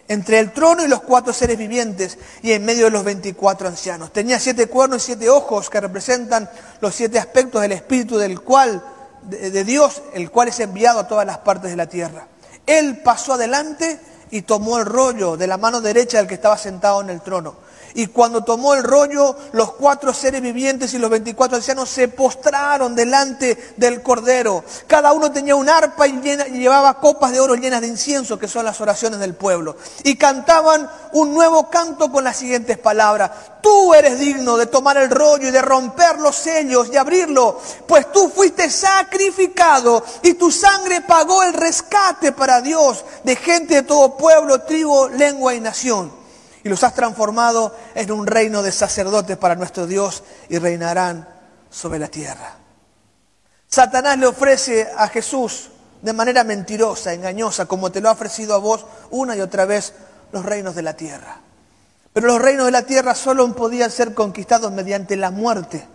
entre 0.07 0.39
el 0.39 0.51
trono 0.51 0.83
y 0.83 0.87
los 0.87 1.01
cuatro 1.01 1.31
seres 1.31 1.57
vivientes 1.57 2.17
y 2.41 2.51
en 2.51 2.65
medio 2.65 2.85
de 2.85 2.91
los 2.91 3.03
veinticuatro 3.03 3.67
ancianos. 3.67 4.11
Tenía 4.11 4.39
siete 4.39 4.67
cuernos 4.67 5.03
y 5.03 5.05
siete 5.05 5.29
ojos 5.29 5.69
que 5.69 5.79
representan 5.79 6.49
los 6.81 6.95
siete 6.95 7.19
aspectos 7.19 7.61
del 7.61 7.73
Espíritu 7.73 8.17
del 8.17 8.41
cual, 8.41 8.83
de, 9.21 9.51
de 9.51 9.63
Dios, 9.63 10.01
el 10.13 10.31
cual 10.31 10.47
es 10.47 10.59
enviado 10.59 10.99
a 10.99 11.07
todas 11.07 11.27
las 11.27 11.37
partes 11.37 11.69
de 11.69 11.77
la 11.77 11.87
tierra. 11.87 12.27
Él 12.65 13.01
pasó 13.03 13.33
adelante 13.33 13.99
y 14.31 14.41
tomó 14.41 14.79
el 14.79 14.85
rollo 14.85 15.37
de 15.37 15.47
la 15.47 15.57
mano 15.57 15.81
derecha 15.81 16.17
del 16.17 16.27
que 16.27 16.35
estaba 16.35 16.57
sentado 16.57 17.01
en 17.01 17.09
el 17.09 17.21
trono. 17.21 17.55
Y 17.93 18.07
cuando 18.07 18.43
tomó 18.43 18.73
el 18.73 18.83
rollo, 18.83 19.35
los 19.51 19.73
cuatro 19.73 20.13
seres 20.13 20.41
vivientes 20.41 20.93
y 20.93 20.99
los 20.99 21.09
veinticuatro 21.09 21.57
ancianos 21.57 21.89
se 21.89 22.07
postraron 22.07 22.95
delante 22.95 23.73
del 23.77 24.01
Cordero. 24.01 24.63
Cada 24.87 25.11
uno 25.13 25.31
tenía 25.31 25.55
un 25.55 25.69
arpa 25.69 26.07
y, 26.07 26.19
llevaba 26.21 26.99
copas 26.99 27.31
de 27.31 27.39
oro 27.39 27.55
llenas 27.55 27.81
de 27.81 27.87
incienso, 27.87 28.37
que 28.37 28.47
son 28.47 28.65
las 28.65 28.79
oraciones 28.81 29.19
del 29.19 29.33
pueblo. 29.33 29.75
Y 30.03 30.15
cantaban 30.17 30.89
un 31.13 31.33
nuevo 31.33 31.69
canto 31.69 32.11
con 32.11 32.23
las 32.23 32.37
siguientes 32.37 32.77
palabras. 32.77 33.31
Tú 33.61 33.93
eres 33.93 34.19
digno 34.19 34.57
de 34.57 34.67
tomar 34.67 34.97
el 34.97 35.09
rollo 35.09 35.47
y 35.47 35.51
de 35.51 35.61
romper 35.61 36.19
los 36.19 36.35
sellos 36.35 36.89
y 36.91 36.97
abrirlo, 36.97 37.59
pues 37.87 38.11
tú 38.11 38.29
fuiste 38.29 38.69
sacrificado 38.69 40.03
y 40.23 40.35
tu 40.35 40.49
sangre 40.49 41.01
pagó 41.01 41.43
el 41.43 41.53
rescate 41.53 42.31
para 42.31 42.61
Dios 42.61 43.03
de 43.23 43.35
gente 43.35 43.75
de 43.75 43.83
todo 43.83 44.15
pueblo, 44.15 44.61
tribu, 44.61 45.09
lengua 45.09 45.53
y 45.53 45.59
nación 45.59 46.18
y 46.63 46.69
los 46.69 46.83
has 46.83 46.93
transformado 46.93 47.75
en 47.95 48.11
un 48.11 48.27
reino 48.27 48.61
de 48.61 48.71
sacerdotes 48.71 49.37
para 49.37 49.55
nuestro 49.55 49.87
Dios 49.87 50.23
y 50.49 50.57
reinarán 50.57 51.27
sobre 51.69 51.99
la 51.99 52.07
tierra. 52.07 52.55
Satanás 53.67 54.17
le 54.17 54.27
ofrece 54.27 54.89
a 54.97 55.07
Jesús 55.07 55.69
de 56.01 56.13
manera 56.13 56.43
mentirosa, 56.43 57.13
engañosa, 57.13 57.65
como 57.65 57.91
te 57.91 58.01
lo 58.01 58.09
ha 58.09 58.13
ofrecido 58.13 58.55
a 58.55 58.57
vos 58.57 58.85
una 59.11 59.35
y 59.35 59.41
otra 59.41 59.65
vez 59.65 59.93
los 60.31 60.45
reinos 60.45 60.75
de 60.75 60.81
la 60.81 60.93
tierra. 60.93 61.37
Pero 62.13 62.27
los 62.27 62.41
reinos 62.41 62.65
de 62.65 62.71
la 62.71 62.83
tierra 62.83 63.15
solo 63.15 63.53
podían 63.53 63.91
ser 63.91 64.13
conquistados 64.13 64.71
mediante 64.71 65.15
la 65.15 65.31
muerte 65.31 65.87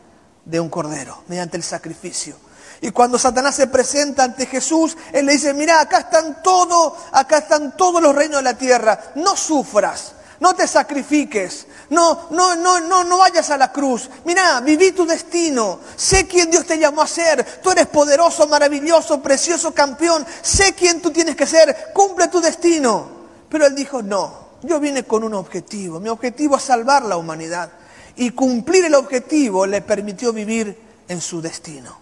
de 0.44 0.60
un 0.60 0.68
cordero, 0.68 1.22
mediante 1.28 1.56
el 1.56 1.62
sacrificio. 1.62 2.36
Y 2.80 2.90
cuando 2.90 3.18
Satanás 3.18 3.54
se 3.54 3.66
presenta 3.66 4.24
ante 4.24 4.46
Jesús, 4.46 4.96
él 5.12 5.26
le 5.26 5.32
dice, 5.32 5.54
mira, 5.54 5.80
acá 5.80 6.00
están 6.00 6.42
todos, 6.42 6.92
acá 7.12 7.38
están 7.38 7.76
todos 7.76 8.02
los 8.02 8.14
reinos 8.14 8.38
de 8.38 8.44
la 8.44 8.58
tierra, 8.58 9.12
no 9.14 9.36
sufras, 9.36 10.12
no 10.40 10.54
te 10.54 10.66
sacrifiques. 10.66 11.66
No, 11.90 12.28
no, 12.30 12.56
no, 12.56 12.80
no, 12.80 13.04
no 13.04 13.18
vayas 13.18 13.50
a 13.50 13.56
la 13.56 13.72
cruz. 13.72 14.10
Mira, 14.24 14.60
viví 14.60 14.92
tu 14.92 15.06
destino. 15.06 15.80
Sé 15.96 16.26
quién 16.26 16.50
Dios 16.50 16.66
te 16.66 16.78
llamó 16.78 17.02
a 17.02 17.06
ser. 17.06 17.60
Tú 17.62 17.70
eres 17.70 17.86
poderoso, 17.86 18.46
maravilloso, 18.46 19.22
precioso 19.22 19.72
campeón. 19.72 20.26
Sé 20.42 20.74
quién 20.74 21.00
tú 21.00 21.10
tienes 21.10 21.36
que 21.36 21.46
ser. 21.46 21.92
Cumple 21.92 22.28
tu 22.28 22.40
destino. 22.40 23.06
Pero 23.48 23.66
él 23.66 23.74
dijo, 23.74 24.02
no, 24.02 24.48
yo 24.62 24.80
vine 24.80 25.04
con 25.04 25.24
un 25.24 25.34
objetivo. 25.34 26.00
Mi 26.00 26.08
objetivo 26.08 26.56
es 26.56 26.62
salvar 26.62 27.04
la 27.04 27.16
humanidad. 27.16 27.70
Y 28.16 28.30
cumplir 28.30 28.84
el 28.84 28.94
objetivo 28.94 29.66
le 29.66 29.82
permitió 29.82 30.32
vivir 30.32 30.78
en 31.08 31.20
su 31.20 31.40
destino. 31.40 31.98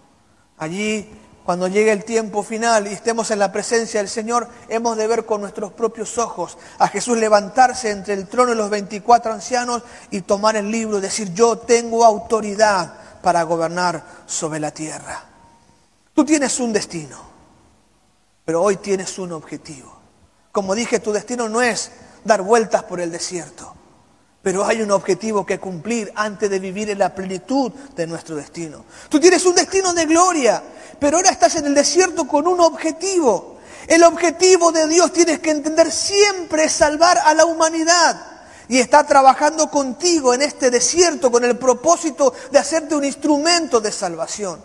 Allí 0.59 1.09
cuando 1.45 1.67
llegue 1.67 1.91
el 1.91 2.05
tiempo 2.05 2.43
final 2.43 2.87
y 2.87 2.93
estemos 2.93 3.31
en 3.31 3.41
la 3.41 3.51
presencia 3.51 4.01
del 4.01 4.09
Señor, 4.09 4.49
hemos 4.69 4.97
de 4.97 5.07
ver 5.07 5.27
con 5.27 5.41
nuestros 5.41 5.73
propios 5.73 6.17
ojos 6.19 6.57
a 6.79 6.89
Jesús 6.89 7.19
levantarse 7.19 7.91
entre 7.91 8.15
el 8.15 8.29
trono 8.29 8.51
de 8.51 8.57
los 8.57 8.71
24 8.71 9.33
ancianos 9.33 9.83
y 10.11 10.21
tomar 10.21 10.57
el 10.57 10.71
libro 10.71 10.99
y 10.99 11.01
decir, 11.01 11.33
yo 11.35 11.59
tengo 11.59 12.05
autoridad 12.05 12.95
para 13.23 13.43
gobernar 13.43 14.05
sobre 14.27 14.61
la 14.61 14.71
tierra. 14.71 15.25
Tú 16.15 16.25
tienes 16.25 16.61
un 16.61 16.73
destino, 16.73 17.19
pero 18.45 18.63
hoy 18.63 18.77
tienes 18.77 19.19
un 19.19 19.33
objetivo. 19.33 19.99
Como 20.53 20.75
dije, 20.75 21.01
tu 21.01 21.13
destino 21.13 21.49
no 21.49 21.63
es 21.63 21.91
dar 22.25 22.43
vueltas 22.43 22.85
por 22.85 23.01
el 23.01 23.11
desierto, 23.11 23.75
pero 24.43 24.65
hay 24.65 24.83
un 24.83 24.91
objetivo 24.91 25.47
que 25.47 25.59
cumplir 25.59 26.13
antes 26.15 26.51
de 26.51 26.59
vivir 26.59 26.91
en 26.91 26.99
la 26.99 27.15
plenitud 27.15 27.73
de 27.97 28.07
nuestro 28.07 28.37
destino. 28.37 28.85
Tú 29.09 29.19
tienes 29.19 29.45
un 29.47 29.55
destino 29.55 29.95
de 29.95 30.05
gloria, 30.05 30.63
pero 31.03 31.17
ahora 31.17 31.31
estás 31.31 31.57
en 31.57 31.67
el 31.67 31.75
desierto 31.75 32.29
con 32.29 32.47
un 32.47 32.61
objetivo. 32.61 33.59
El 33.89 34.05
objetivo 34.05 34.71
de 34.71 34.87
Dios 34.87 35.13
tienes 35.13 35.41
que 35.41 35.51
entender 35.51 35.91
siempre 35.91 36.63
es 36.67 36.73
salvar 36.75 37.19
a 37.19 37.35
la 37.35 37.45
humanidad. 37.45 38.25
Y 38.69 38.79
está 38.79 39.05
trabajando 39.05 39.69
contigo 39.69 40.33
en 40.33 40.43
este 40.43 40.71
desierto 40.71 41.33
con 41.33 41.43
el 41.43 41.59
propósito 41.59 42.33
de 42.53 42.59
hacerte 42.61 42.95
un 42.95 43.05
instrumento 43.05 43.81
de 43.81 43.91
salvación. 43.91 44.63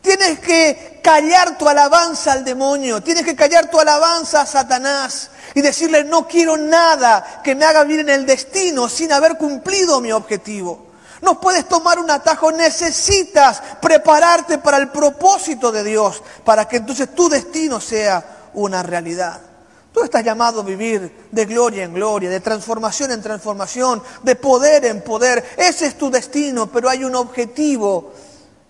Tienes 0.00 0.38
que 0.38 1.00
callar 1.02 1.58
tu 1.58 1.68
alabanza 1.68 2.34
al 2.34 2.44
demonio, 2.44 3.02
tienes 3.02 3.24
que 3.24 3.34
callar 3.34 3.68
tu 3.68 3.80
alabanza 3.80 4.42
a 4.42 4.46
Satanás 4.46 5.30
y 5.56 5.60
decirle 5.60 6.04
no 6.04 6.28
quiero 6.28 6.56
nada 6.56 7.42
que 7.42 7.56
me 7.56 7.64
haga 7.64 7.82
vivir 7.82 8.00
en 8.00 8.10
el 8.10 8.26
destino 8.26 8.88
sin 8.88 9.12
haber 9.12 9.36
cumplido 9.36 10.00
mi 10.00 10.12
objetivo. 10.12 10.89
No 11.22 11.40
puedes 11.40 11.68
tomar 11.68 11.98
un 11.98 12.10
atajo, 12.10 12.50
necesitas 12.50 13.62
prepararte 13.80 14.58
para 14.58 14.78
el 14.78 14.88
propósito 14.88 15.70
de 15.70 15.84
Dios, 15.84 16.22
para 16.44 16.66
que 16.66 16.78
entonces 16.78 17.14
tu 17.14 17.28
destino 17.28 17.80
sea 17.80 18.50
una 18.54 18.82
realidad. 18.82 19.40
Tú 19.92 20.02
estás 20.02 20.24
llamado 20.24 20.60
a 20.60 20.64
vivir 20.64 21.28
de 21.30 21.44
gloria 21.46 21.84
en 21.84 21.92
gloria, 21.92 22.30
de 22.30 22.40
transformación 22.40 23.10
en 23.10 23.22
transformación, 23.22 24.02
de 24.22 24.36
poder 24.36 24.84
en 24.84 25.02
poder. 25.02 25.44
Ese 25.56 25.86
es 25.86 25.98
tu 25.98 26.10
destino, 26.10 26.68
pero 26.68 26.88
hay 26.88 27.04
un 27.04 27.16
objetivo 27.16 28.12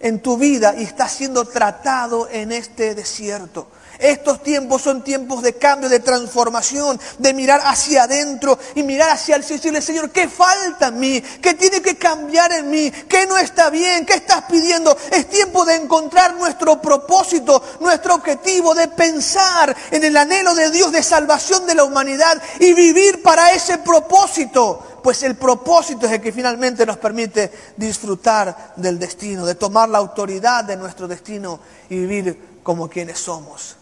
en 0.00 0.20
tu 0.20 0.38
vida 0.38 0.74
y 0.76 0.84
estás 0.84 1.12
siendo 1.12 1.44
tratado 1.44 2.26
en 2.30 2.52
este 2.52 2.94
desierto. 2.94 3.68
Estos 4.00 4.42
tiempos 4.42 4.82
son 4.82 5.04
tiempos 5.04 5.42
de 5.42 5.54
cambio, 5.54 5.88
de 5.88 6.00
transformación, 6.00 6.98
de 7.18 7.34
mirar 7.34 7.60
hacia 7.64 8.04
adentro 8.04 8.58
y 8.74 8.82
mirar 8.82 9.10
hacia 9.10 9.36
el 9.36 9.44
cielo 9.44 9.58
y 9.58 9.60
decirle, 9.60 9.82
Señor, 9.82 10.10
¿qué 10.10 10.28
falta 10.28 10.88
en 10.88 10.98
mí? 10.98 11.20
¿Qué 11.20 11.54
tiene 11.54 11.82
que 11.82 11.96
cambiar 11.96 12.50
en 12.52 12.70
mí? 12.70 12.90
¿Qué 12.90 13.26
no 13.26 13.36
está 13.36 13.68
bien? 13.68 14.06
¿Qué 14.06 14.14
estás 14.14 14.44
pidiendo? 14.50 14.96
Es 15.10 15.28
tiempo 15.28 15.64
de 15.64 15.76
encontrar 15.76 16.34
nuestro 16.36 16.80
propósito, 16.80 17.62
nuestro 17.80 18.14
objetivo, 18.14 18.74
de 18.74 18.88
pensar 18.88 19.76
en 19.90 20.02
el 20.02 20.16
anhelo 20.16 20.54
de 20.54 20.70
Dios 20.70 20.92
de 20.92 21.02
salvación 21.02 21.66
de 21.66 21.74
la 21.74 21.84
humanidad 21.84 22.40
y 22.58 22.72
vivir 22.72 23.22
para 23.22 23.52
ese 23.52 23.78
propósito 23.78 24.86
pues 25.02 25.22
el 25.22 25.36
propósito 25.36 26.06
es 26.06 26.12
el 26.12 26.20
que 26.20 26.30
finalmente 26.30 26.84
nos 26.84 26.98
permite 26.98 27.50
disfrutar 27.76 28.74
del 28.76 28.98
destino, 28.98 29.46
de 29.46 29.54
tomar 29.54 29.88
la 29.88 29.98
autoridad 29.98 30.64
de 30.64 30.76
nuestro 30.76 31.08
destino 31.08 31.58
y 31.88 31.98
vivir 31.98 32.60
como 32.62 32.88
quienes 32.88 33.18
somos. 33.18 33.76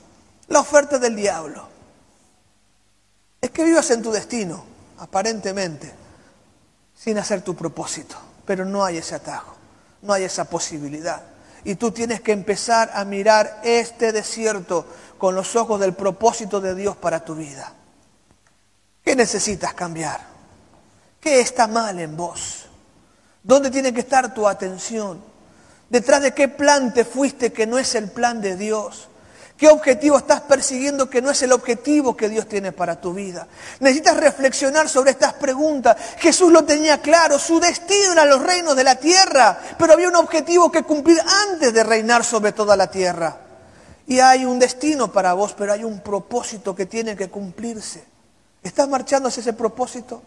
La 0.49 0.61
oferta 0.61 0.99
del 0.99 1.15
diablo 1.15 1.69
es 3.41 3.51
que 3.51 3.65
vivas 3.65 3.91
en 3.91 4.03
tu 4.03 4.11
destino, 4.11 4.65
aparentemente, 4.99 5.93
sin 6.97 7.19
hacer 7.19 7.43
tu 7.43 7.55
propósito, 7.55 8.17
pero 8.45 8.65
no 8.65 8.85
hay 8.85 8.97
ese 8.97 9.15
atajo, 9.15 9.55
no 10.03 10.13
hay 10.13 10.25
esa 10.25 10.45
posibilidad. 10.45 11.23
Y 11.65 11.75
tú 11.75 11.91
tienes 11.93 12.21
que 12.21 12.33
empezar 12.33 12.91
a 12.95 13.05
mirar 13.05 13.61
este 13.63 14.13
desierto 14.13 14.87
con 15.19 15.35
los 15.35 15.55
ojos 15.55 15.81
del 15.81 15.93
propósito 15.93 16.61
de 16.61 16.75
Dios 16.75 16.97
para 16.97 17.25
tu 17.25 17.35
vida. 17.35 17.73
¿Qué 19.05 19.15
necesitas 19.15 19.75
cambiar? 19.75 20.21
¿Qué 21.21 21.41
está 21.41 21.67
mal 21.67 21.99
en 21.99 22.17
vos? 22.17 22.67
¿Dónde 23.43 23.71
tiene 23.71 23.93
que 23.93 24.01
estar 24.01 24.33
tu 24.33 24.49
atención? 24.49 25.23
¿Detrás 25.91 26.23
de 26.23 26.33
qué 26.33 26.49
plan 26.49 26.93
te 26.95 27.05
fuiste 27.05 27.53
que 27.53 27.67
no 27.67 27.79
es 27.79 27.95
el 27.95 28.11
plan 28.11 28.41
de 28.41 28.57
Dios? 28.57 29.09
¿Qué 29.59 29.69
objetivo 29.69 30.17
estás 30.17 30.43
persiguiendo 30.43 31.11
que 31.11 31.21
no 31.21 31.33
es 31.33 31.43
el 31.43 31.51
objetivo 31.51 32.17
que 32.17 32.29
Dios 32.29 32.47
tiene 32.47 32.71
para 32.71 33.01
tu 33.01 33.13
vida? 33.13 33.49
Necesitas 33.81 34.17
reflexionar 34.17 34.89
sobre 34.89 35.11
estas 35.11 35.33
preguntas. 35.33 35.97
Jesús 36.19 36.53
lo 36.53 36.63
tenía 36.65 36.99
claro, 37.03 37.41
su 37.41 37.59
destino 37.59 38.13
era 38.13 38.25
los 38.25 38.41
reinos 38.41 38.77
de 38.77 38.85
la 38.85 38.95
tierra, 38.95 39.59
pero 39.77 39.95
había 39.95 40.07
un 40.07 40.15
objetivo 40.15 40.71
que 40.71 40.85
cumplir 40.85 41.21
antes 41.51 41.75
de 41.75 41.83
reinar 41.83 42.25
sobre 42.25 42.53
toda 42.53 42.77
la 42.77 42.89
tierra. 42.89 43.37
Y 44.07 44.21
hay 44.21 44.45
un 44.45 44.61
destino 44.61 45.11
para 45.11 45.33
vos, 45.33 45.57
pero 45.59 45.73
hay 45.73 45.83
un 45.83 45.99
propósito 46.03 46.73
que 46.77 46.87
tiene 46.87 47.17
que 47.17 47.29
cumplirse. 47.29 48.05
¿Estás 48.63 48.89
marchando 48.89 49.29
hacia 49.29 49.41
ese 49.41 49.55
propósito? 49.55 50.23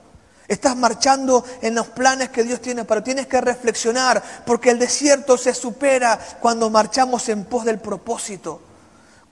Estás 0.45 0.75
marchando 0.75 1.45
en 1.61 1.73
los 1.73 1.87
planes 1.87 2.31
que 2.31 2.43
Dios 2.43 2.59
tiene, 2.59 2.83
pero 2.83 3.01
tienes 3.01 3.27
que 3.27 3.39
reflexionar, 3.39 4.21
porque 4.45 4.71
el 4.71 4.77
desierto 4.77 5.37
se 5.37 5.53
supera 5.53 6.19
cuando 6.41 6.69
marchamos 6.69 7.29
en 7.29 7.45
pos 7.45 7.63
del 7.63 7.79
propósito. 7.79 8.63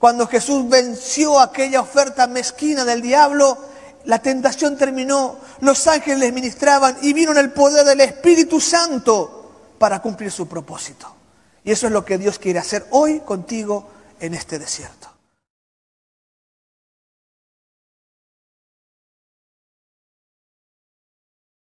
Cuando 0.00 0.26
Jesús 0.26 0.66
venció 0.66 1.38
aquella 1.38 1.82
oferta 1.82 2.26
mezquina 2.26 2.86
del 2.86 3.02
diablo, 3.02 3.58
la 4.06 4.18
tentación 4.18 4.78
terminó, 4.78 5.36
los 5.60 5.86
ángeles 5.86 6.18
les 6.20 6.32
ministraban 6.32 6.96
y 7.02 7.12
vino 7.12 7.32
en 7.32 7.36
el 7.36 7.52
poder 7.52 7.84
del 7.84 8.00
Espíritu 8.00 8.62
Santo 8.62 9.74
para 9.78 10.00
cumplir 10.00 10.32
su 10.32 10.48
propósito. 10.48 11.14
Y 11.64 11.70
eso 11.70 11.86
es 11.86 11.92
lo 11.92 12.02
que 12.02 12.16
Dios 12.16 12.38
quiere 12.38 12.58
hacer 12.58 12.86
hoy 12.92 13.20
contigo 13.20 13.90
en 14.20 14.32
este 14.32 14.58
desierto. 14.58 15.09